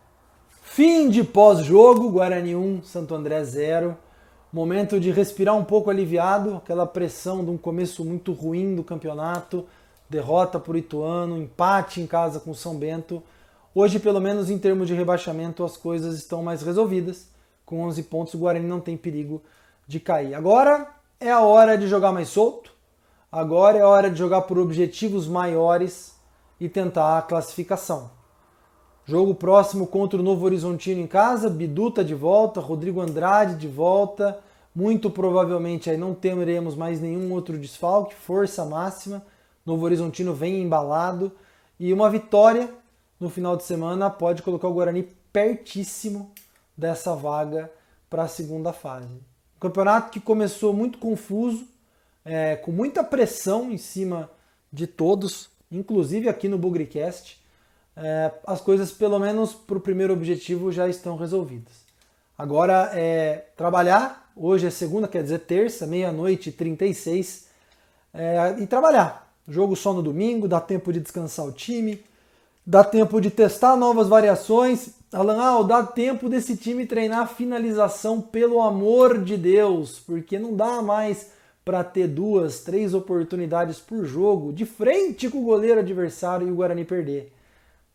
Fim 0.76 1.08
de 1.08 1.24
pós-jogo, 1.24 2.10
Guarani 2.10 2.56
1, 2.56 2.82
Santo 2.82 3.14
André 3.14 3.44
0. 3.44 3.96
Momento 4.52 5.00
de 5.00 5.12
respirar 5.12 5.56
um 5.56 5.64
pouco 5.64 5.92
aliviado, 5.92 6.56
aquela 6.56 6.88
pressão 6.88 7.46
de 7.46 7.52
um 7.52 7.58
começo 7.60 8.04
muito 8.04 8.34
ruim 8.34 8.74
do 8.74 8.84
campeonato, 8.84 9.68
derrota 10.10 10.60
por 10.60 10.76
Ituano, 10.76 11.38
empate 11.38 12.02
em 12.02 12.08
casa 12.08 12.40
com 12.40 12.56
São 12.56 12.76
Bento. 12.76 13.22
Hoje, 13.76 14.00
pelo 14.00 14.20
menos 14.20 14.50
em 14.50 14.58
termos 14.58 14.88
de 14.88 14.96
rebaixamento, 14.96 15.64
as 15.64 15.78
coisas 15.78 16.16
estão 16.16 16.42
mais 16.42 16.64
resolvidas. 16.64 17.28
Com 17.68 17.82
11 17.82 18.02
pontos, 18.02 18.34
o 18.34 18.40
Guarani 18.40 18.66
não 18.66 18.80
tem 18.80 18.98
perigo 18.98 19.44
de 19.88 20.00
cair. 20.00 20.34
Agora 20.34 20.88
é 21.20 21.30
a 21.30 21.42
hora 21.42 21.78
de 21.78 21.86
jogar 21.86 22.12
mais 22.12 22.30
solto. 22.30 22.74
Agora 23.32 23.78
é 23.78 23.82
a 23.82 23.88
hora 23.88 24.10
de 24.10 24.18
jogar 24.18 24.42
por 24.42 24.58
objetivos 24.58 25.28
maiores 25.28 26.16
e 26.60 26.68
tentar 26.68 27.20
a 27.20 27.22
classificação. 27.22 28.23
Jogo 29.06 29.36
próximo 29.36 29.86
contra 29.86 30.18
o 30.18 30.24
Novo 30.24 30.46
Horizontino 30.46 31.02
em 31.02 31.08
casa, 31.08 31.50
Biduta 31.50 32.06
de 32.06 32.16
volta, 32.16 32.62
Rodrigo 32.62 33.02
Andrade 33.02 33.56
de 33.56 33.68
volta. 33.68 34.40
Muito 34.74 35.10
provavelmente 35.10 35.90
aí 35.90 35.98
não 35.98 36.16
teremos 36.16 36.74
mais 36.74 37.02
nenhum 37.02 37.34
outro 37.34 37.58
desfalque, 37.58 38.16
força 38.16 38.64
máxima. 38.64 39.22
Novo 39.66 39.84
Horizontino 39.84 40.34
vem 40.34 40.62
embalado 40.62 41.34
e 41.78 41.92
uma 41.92 42.10
vitória 42.10 42.70
no 43.20 43.30
final 43.30 43.58
de 43.58 43.64
semana 43.64 44.10
pode 44.10 44.42
colocar 44.42 44.70
o 44.70 44.74
Guarani 44.74 45.04
pertíssimo 45.34 46.32
dessa 46.78 47.14
vaga 47.14 47.70
para 48.10 48.24
a 48.24 48.28
segunda 48.30 48.72
fase. 48.72 49.10
Campeonato 49.60 50.12
que 50.12 50.20
começou 50.22 50.74
muito 50.74 50.98
confuso, 50.98 51.68
é, 52.24 52.56
com 52.56 52.72
muita 52.72 53.04
pressão 53.04 53.70
em 53.70 53.78
cima 53.78 54.30
de 54.72 54.88
todos, 54.88 55.50
inclusive 55.70 56.30
aqui 56.30 56.48
no 56.48 56.58
Bugricast. 56.58 57.43
É, 57.96 58.32
as 58.46 58.60
coisas, 58.60 58.92
pelo 58.92 59.20
menos 59.20 59.54
para 59.54 59.78
o 59.78 59.82
primeiro 59.82 60.14
objetivo, 60.14 60.72
já 60.72 60.88
estão 60.88 61.16
resolvidas. 61.16 61.74
Agora 62.38 62.92
é 62.94 63.46
trabalhar. 63.56 64.32
Hoje 64.36 64.66
é 64.66 64.70
segunda, 64.72 65.08
quer 65.08 65.22
dizer 65.22 65.40
terça, 65.40 65.86
meia-noite 65.86 66.50
e 66.50 66.52
36. 66.52 67.48
É, 68.14 68.56
e 68.60 68.68
trabalhar. 68.68 69.32
Jogo 69.48 69.76
só 69.76 69.94
no 69.94 70.02
domingo, 70.02 70.48
dá 70.48 70.62
tempo 70.62 70.94
de 70.94 71.00
descansar 71.00 71.46
o 71.46 71.52
time, 71.52 72.04
dá 72.66 72.84
tempo 72.84 73.20
de 73.20 73.30
testar 73.30 73.76
novas 73.76 74.08
variações. 74.08 74.90
Alan, 75.12 75.38
ah, 75.40 75.64
dá 75.64 75.84
tempo 75.84 76.30
desse 76.30 76.56
time 76.56 76.86
treinar 76.86 77.28
finalização, 77.28 78.22
pelo 78.22 78.62
amor 78.62 79.22
de 79.22 79.38
Deus, 79.38 80.00
porque 80.00 80.40
não 80.40 80.56
dá 80.56 80.82
mais 80.82 81.28
para 81.64 81.84
ter 81.84 82.08
duas, 82.08 82.62
três 82.62 82.94
oportunidades 82.94 83.80
por 83.80 84.06
jogo 84.06 84.52
de 84.52 84.66
frente 84.66 85.30
com 85.30 85.40
o 85.40 85.44
goleiro 85.46 85.80
adversário 85.80 86.48
e 86.48 86.52
o 86.52 86.56
Guarani 86.56 86.84
perder. 86.84 87.33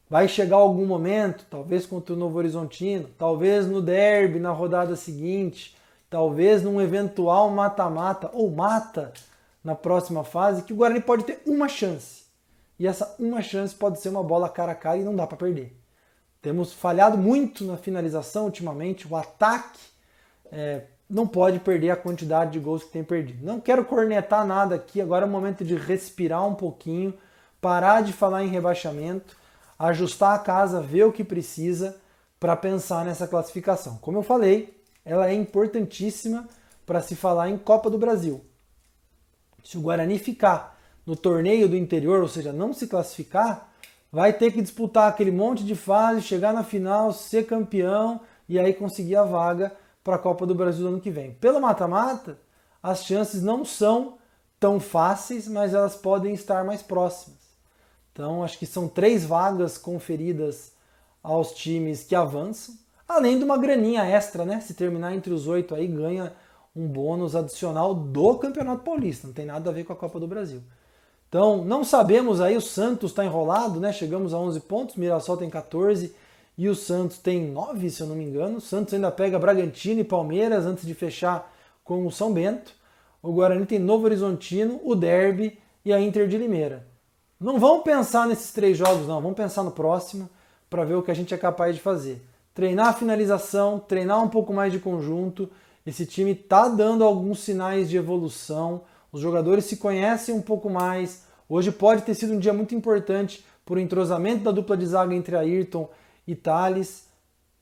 Vai 0.09 0.27
chegar 0.27 0.57
algum 0.57 0.87
momento, 0.87 1.45
talvez 1.51 1.85
contra 1.85 2.15
o 2.15 2.17
Novo 2.17 2.39
Horizontino, 2.39 3.09
talvez 3.19 3.67
no 3.67 3.83
derby 3.83 4.39
na 4.39 4.51
rodada 4.51 4.97
seguinte, 4.97 5.77
talvez 6.09 6.63
num 6.63 6.81
eventual 6.81 7.51
mata-mata 7.51 8.31
ou 8.33 8.51
mata 8.51 9.13
na 9.63 9.75
próxima 9.75 10.25
fase, 10.25 10.63
que 10.63 10.73
o 10.73 10.77
Guarani 10.77 11.01
pode 11.01 11.25
ter 11.25 11.43
uma 11.45 11.69
chance. 11.69 12.23
E 12.79 12.87
essa 12.87 13.15
uma 13.19 13.43
chance 13.43 13.75
pode 13.75 14.01
ser 14.01 14.09
uma 14.09 14.23
bola 14.23 14.49
cara 14.49 14.73
a 14.73 14.75
cara 14.75 14.97
e 14.97 15.05
não 15.05 15.15
dá 15.15 15.27
para 15.27 15.37
perder. 15.37 15.77
Temos 16.41 16.73
falhado 16.73 17.19
muito 17.19 17.65
na 17.65 17.77
finalização 17.77 18.47
ultimamente, 18.47 19.07
o 19.07 19.17
ataque 19.17 19.81
é, 20.51 20.85
não 21.11 21.27
pode 21.27 21.59
perder 21.59 21.91
a 21.91 21.97
quantidade 21.97 22.53
de 22.53 22.61
gols 22.61 22.85
que 22.85 22.93
tem 22.93 23.03
perdido. 23.03 23.45
Não 23.45 23.61
quero 23.61 23.85
cornetar 23.85 24.47
nada 24.47 24.75
aqui, 24.77 25.01
agora 25.01 25.27
é 25.27 25.29
o 25.29 25.31
momento 25.31 25.65
de 25.65 25.75
respirar 25.75 26.47
um 26.47 26.55
pouquinho, 26.55 27.13
parar 27.61 28.03
de 28.03 28.13
falar 28.13 28.45
em 28.45 28.49
rebaixamento, 28.49 29.37
ajustar 29.79 30.35
a 30.35 30.39
casa, 30.39 30.81
ver 30.81 31.05
o 31.05 31.13
que 31.13 31.23
precisa 31.23 31.97
para 32.41 32.57
pensar 32.57 33.05
nessa 33.05 33.29
classificação. 33.29 33.99
Como 33.99 34.19
eu 34.19 34.23
falei, 34.23 34.83
ela 35.05 35.29
é 35.29 35.35
importantíssima 35.35 36.49
para 36.85 37.01
se 37.01 37.15
falar 37.15 37.49
em 37.49 37.59
Copa 37.59 37.89
do 37.89 37.99
Brasil. 37.99 38.45
Se 39.63 39.77
o 39.77 39.81
Guarani 39.81 40.19
ficar 40.19 40.79
no 41.05 41.17
torneio 41.17 41.69
do 41.69 41.77
interior, 41.77 42.23
ou 42.23 42.29
seja, 42.29 42.53
não 42.53 42.73
se 42.73 42.87
classificar, 42.87 43.73
vai 44.11 44.33
ter 44.33 44.53
que 44.53 44.63
disputar 44.63 45.09
aquele 45.09 45.31
monte 45.31 45.65
de 45.65 45.75
fase, 45.75 46.23
chegar 46.23 46.53
na 46.53 46.65
final, 46.65 47.13
ser 47.13 47.47
campeão 47.47 48.21
e 48.49 48.59
aí 48.59 48.73
conseguir 48.73 49.17
a 49.17 49.25
vaga 49.25 49.73
para 50.03 50.17
a 50.17 50.19
Copa 50.19 50.47
do 50.47 50.55
Brasil 50.55 50.85
no 50.85 50.93
ano 50.93 51.01
que 51.01 51.11
vem. 51.11 51.35
Pelo 51.35 51.61
mata-mata, 51.61 52.39
as 52.83 53.05
chances 53.05 53.43
não 53.43 53.65
são 53.65 54.17
tão 54.59 54.81
fáceis, 54.81 55.47
mas 55.47 55.75
elas 55.75 55.95
podem 55.95 56.33
estar 56.33 56.65
mais 56.65 56.83
próximas. 56.83 57.38
Então, 58.19 58.43
acho 58.43 58.59
que 58.59 58.67
são 58.67 58.89
três 58.89 59.25
vagas 59.25 59.79
conferidas 59.79 60.73
aos 61.23 61.53
times 61.53 62.03
que 62.03 62.17
avançam, 62.17 62.75
além 63.07 63.39
de 63.39 63.45
uma 63.45 63.57
graninha 63.57 64.05
extra, 64.05 64.45
né? 64.45 64.59
Se 64.61 64.75
terminar 64.75 65.15
entre 65.15 65.33
os 65.33 65.47
oito 65.47 65.73
aí, 65.73 65.87
ganha 65.87 66.33
um 66.75 66.89
bônus 66.89 67.37
adicional 67.37 67.95
do 67.95 68.35
Campeonato 68.39 68.83
Paulista, 68.83 69.29
não 69.29 69.35
tem 69.35 69.47
nada 69.47 69.71
a 69.71 69.73
ver 69.73 69.85
com 69.85 69.93
a 69.93 69.97
Copa 69.97 70.19
do 70.19 70.27
Brasil. 70.27 70.61
Então, 71.29 71.65
não 71.65 71.85
sabemos 71.85 72.41
aí, 72.41 72.57
o 72.57 72.61
Santos 72.61 73.13
está 73.13 73.25
enrolado, 73.25 73.79
né? 73.79 73.93
Chegamos 73.93 74.35
a 74.35 74.39
11 74.39 74.59
pontos, 74.63 74.97
Mirassol 74.97 75.37
tem 75.37 75.49
14 75.49 76.13
e 76.57 76.69
o 76.69 76.75
Santos 76.75 77.19
tem 77.19 77.49
nove, 77.49 77.89
se 77.89 78.01
eu 78.01 78.09
não 78.09 78.17
me 78.17 78.25
engano. 78.25 78.57
O 78.57 78.61
Santos 78.61 78.95
ainda 78.95 79.13
pega 79.13 79.39
Bragantino 79.39 80.01
e 80.01 80.05
Palmeiras 80.05 80.67
antes 80.67 80.85
de 80.85 80.93
fechar 80.93 81.55
com 81.85 82.05
o 82.05 82.11
São 82.11 82.33
Bento. 82.33 82.73
O 83.23 83.33
Guarani 83.33 83.65
tem 83.65 83.79
Novo 83.79 84.07
Horizontino, 84.07 84.81
o 84.83 84.97
Derby 84.97 85.57
e 85.85 85.93
a 85.93 86.01
Inter 86.01 86.27
de 86.27 86.37
Limeira. 86.37 86.88
Não 87.41 87.59
vamos 87.59 87.85
pensar 87.85 88.27
nesses 88.27 88.53
três 88.53 88.77
jogos, 88.77 89.07
não. 89.07 89.21
Vamos 89.21 89.37
pensar 89.37 89.63
no 89.63 89.71
próximo 89.71 90.29
para 90.69 90.85
ver 90.85 90.95
o 90.95 91.03
que 91.03 91.11
a 91.11 91.15
gente 91.15 91.33
é 91.33 91.39
capaz 91.39 91.75
de 91.75 91.81
fazer. 91.81 92.21
Treinar 92.53 92.89
a 92.89 92.93
finalização, 92.93 93.79
treinar 93.79 94.23
um 94.23 94.29
pouco 94.29 94.53
mais 94.53 94.73
de 94.73 94.81
conjunto. 94.81 95.49
Esse 95.87 96.05
time 96.05 96.33
está 96.33 96.69
dando 96.69 97.05
alguns 97.05 97.41
sinais 97.41 97.89
de 97.89 97.97
evolução. 97.97 98.83
Os 99.13 99.21
jogadores 99.21 99.67
se 99.67 99.77
conhecem 99.77 100.35
um 100.35 100.43
pouco 100.43 100.69
mais. 100.69 101.25
Hoje 101.49 101.71
pode 101.71 102.03
ter 102.03 102.15
sido 102.15 102.35
um 102.35 102.39
dia 102.39 102.53
muito 102.53 102.75
importante 102.75 103.45
por 103.65 103.79
entrosamento 103.79 104.45
da 104.45 104.51
dupla 104.51 104.77
de 104.77 104.87
zaga 104.87 105.15
entre 105.15 105.37
Ayrton 105.37 105.89
e 106.27 106.35
Thales, 106.35 107.07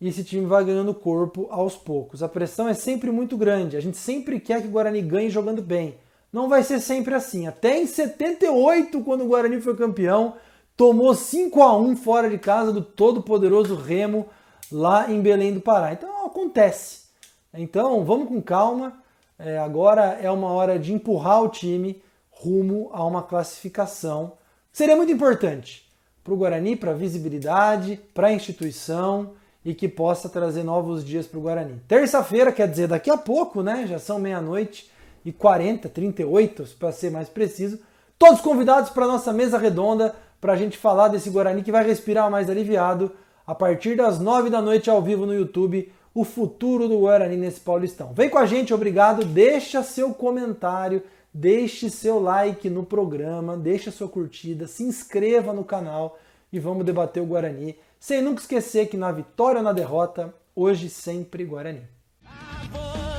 e 0.00 0.06
esse 0.06 0.22
time 0.22 0.46
vai 0.46 0.64
ganhando 0.64 0.94
corpo 0.94 1.48
aos 1.50 1.76
poucos. 1.76 2.22
A 2.22 2.28
pressão 2.28 2.68
é 2.68 2.74
sempre 2.74 3.10
muito 3.10 3.36
grande, 3.36 3.76
a 3.76 3.80
gente 3.80 3.96
sempre 3.96 4.38
quer 4.38 4.62
que 4.62 4.68
o 4.68 4.70
Guarani 4.70 5.02
ganhe 5.02 5.30
jogando 5.30 5.60
bem. 5.60 5.96
Não 6.32 6.48
vai 6.48 6.62
ser 6.62 6.80
sempre 6.80 7.14
assim. 7.14 7.46
Até 7.46 7.78
em 7.78 7.86
78, 7.86 9.00
quando 9.02 9.24
o 9.24 9.28
Guarani 9.28 9.60
foi 9.60 9.76
campeão, 9.76 10.34
tomou 10.76 11.14
5 11.14 11.62
a 11.62 11.76
1 11.76 11.96
fora 11.96 12.28
de 12.28 12.38
casa 12.38 12.72
do 12.72 12.82
todo-poderoso 12.82 13.74
Remo 13.74 14.26
lá 14.70 15.10
em 15.10 15.20
Belém 15.20 15.54
do 15.54 15.60
Pará. 15.60 15.92
Então 15.92 16.26
acontece. 16.26 17.06
Então 17.54 18.04
vamos 18.04 18.28
com 18.28 18.40
calma. 18.42 19.02
É, 19.38 19.58
agora 19.58 20.18
é 20.20 20.30
uma 20.30 20.48
hora 20.48 20.78
de 20.78 20.92
empurrar 20.92 21.42
o 21.42 21.48
time 21.48 22.02
rumo 22.30 22.90
a 22.92 23.04
uma 23.04 23.22
classificação. 23.22 24.32
Seria 24.72 24.96
muito 24.96 25.12
importante 25.12 25.86
para 26.22 26.34
o 26.34 26.36
Guarani, 26.36 26.76
para 26.76 26.90
a 26.90 26.94
visibilidade, 26.94 28.00
para 28.12 28.28
a 28.28 28.32
instituição 28.32 29.32
e 29.64 29.74
que 29.74 29.88
possa 29.88 30.28
trazer 30.28 30.62
novos 30.62 31.04
dias 31.04 31.26
para 31.26 31.38
o 31.38 31.42
Guarani. 31.42 31.80
Terça-feira, 31.88 32.52
quer 32.52 32.68
dizer, 32.68 32.88
daqui 32.88 33.10
a 33.10 33.16
pouco, 33.16 33.62
né? 33.62 33.86
Já 33.86 33.98
são 33.98 34.18
meia-noite 34.18 34.90
e 35.28 35.32
40, 35.32 35.88
38, 35.88 36.76
para 36.78 36.92
ser 36.92 37.10
mais 37.10 37.28
preciso. 37.28 37.78
Todos 38.18 38.40
convidados 38.40 38.90
para 38.90 39.04
a 39.04 39.08
nossa 39.08 39.32
mesa 39.32 39.58
redonda 39.58 40.14
para 40.40 40.54
a 40.54 40.56
gente 40.56 40.78
falar 40.78 41.08
desse 41.08 41.28
Guarani 41.28 41.62
que 41.62 41.72
vai 41.72 41.84
respirar 41.84 42.30
mais 42.30 42.48
aliviado 42.48 43.12
a 43.46 43.54
partir 43.54 43.96
das 43.96 44.18
nove 44.18 44.48
da 44.48 44.62
noite 44.62 44.88
ao 44.88 45.02
vivo 45.02 45.26
no 45.26 45.34
YouTube. 45.34 45.92
O 46.14 46.24
futuro 46.24 46.88
do 46.88 47.00
Guarani 47.00 47.36
nesse 47.36 47.60
Paulistão. 47.60 48.14
Vem 48.14 48.30
com 48.30 48.38
a 48.38 48.46
gente, 48.46 48.72
obrigado. 48.72 49.22
Deixa 49.22 49.82
seu 49.82 50.14
comentário 50.14 51.02
Deixe 51.38 51.90
seu 51.90 52.18
like 52.18 52.70
no 52.70 52.82
programa, 52.82 53.58
deixe 53.58 53.90
sua 53.90 54.08
curtida, 54.08 54.66
se 54.66 54.82
inscreva 54.82 55.52
no 55.52 55.62
canal 55.62 56.18
e 56.50 56.58
vamos 56.58 56.86
debater 56.86 57.22
o 57.22 57.26
Guarani. 57.26 57.76
Sem 58.00 58.22
nunca 58.22 58.40
esquecer 58.40 58.88
que 58.88 58.96
na 58.96 59.12
vitória 59.12 59.58
ou 59.58 59.62
na 59.62 59.74
derrota, 59.74 60.34
hoje 60.54 60.88
sempre 60.88 61.44
Guarani. 61.44 61.95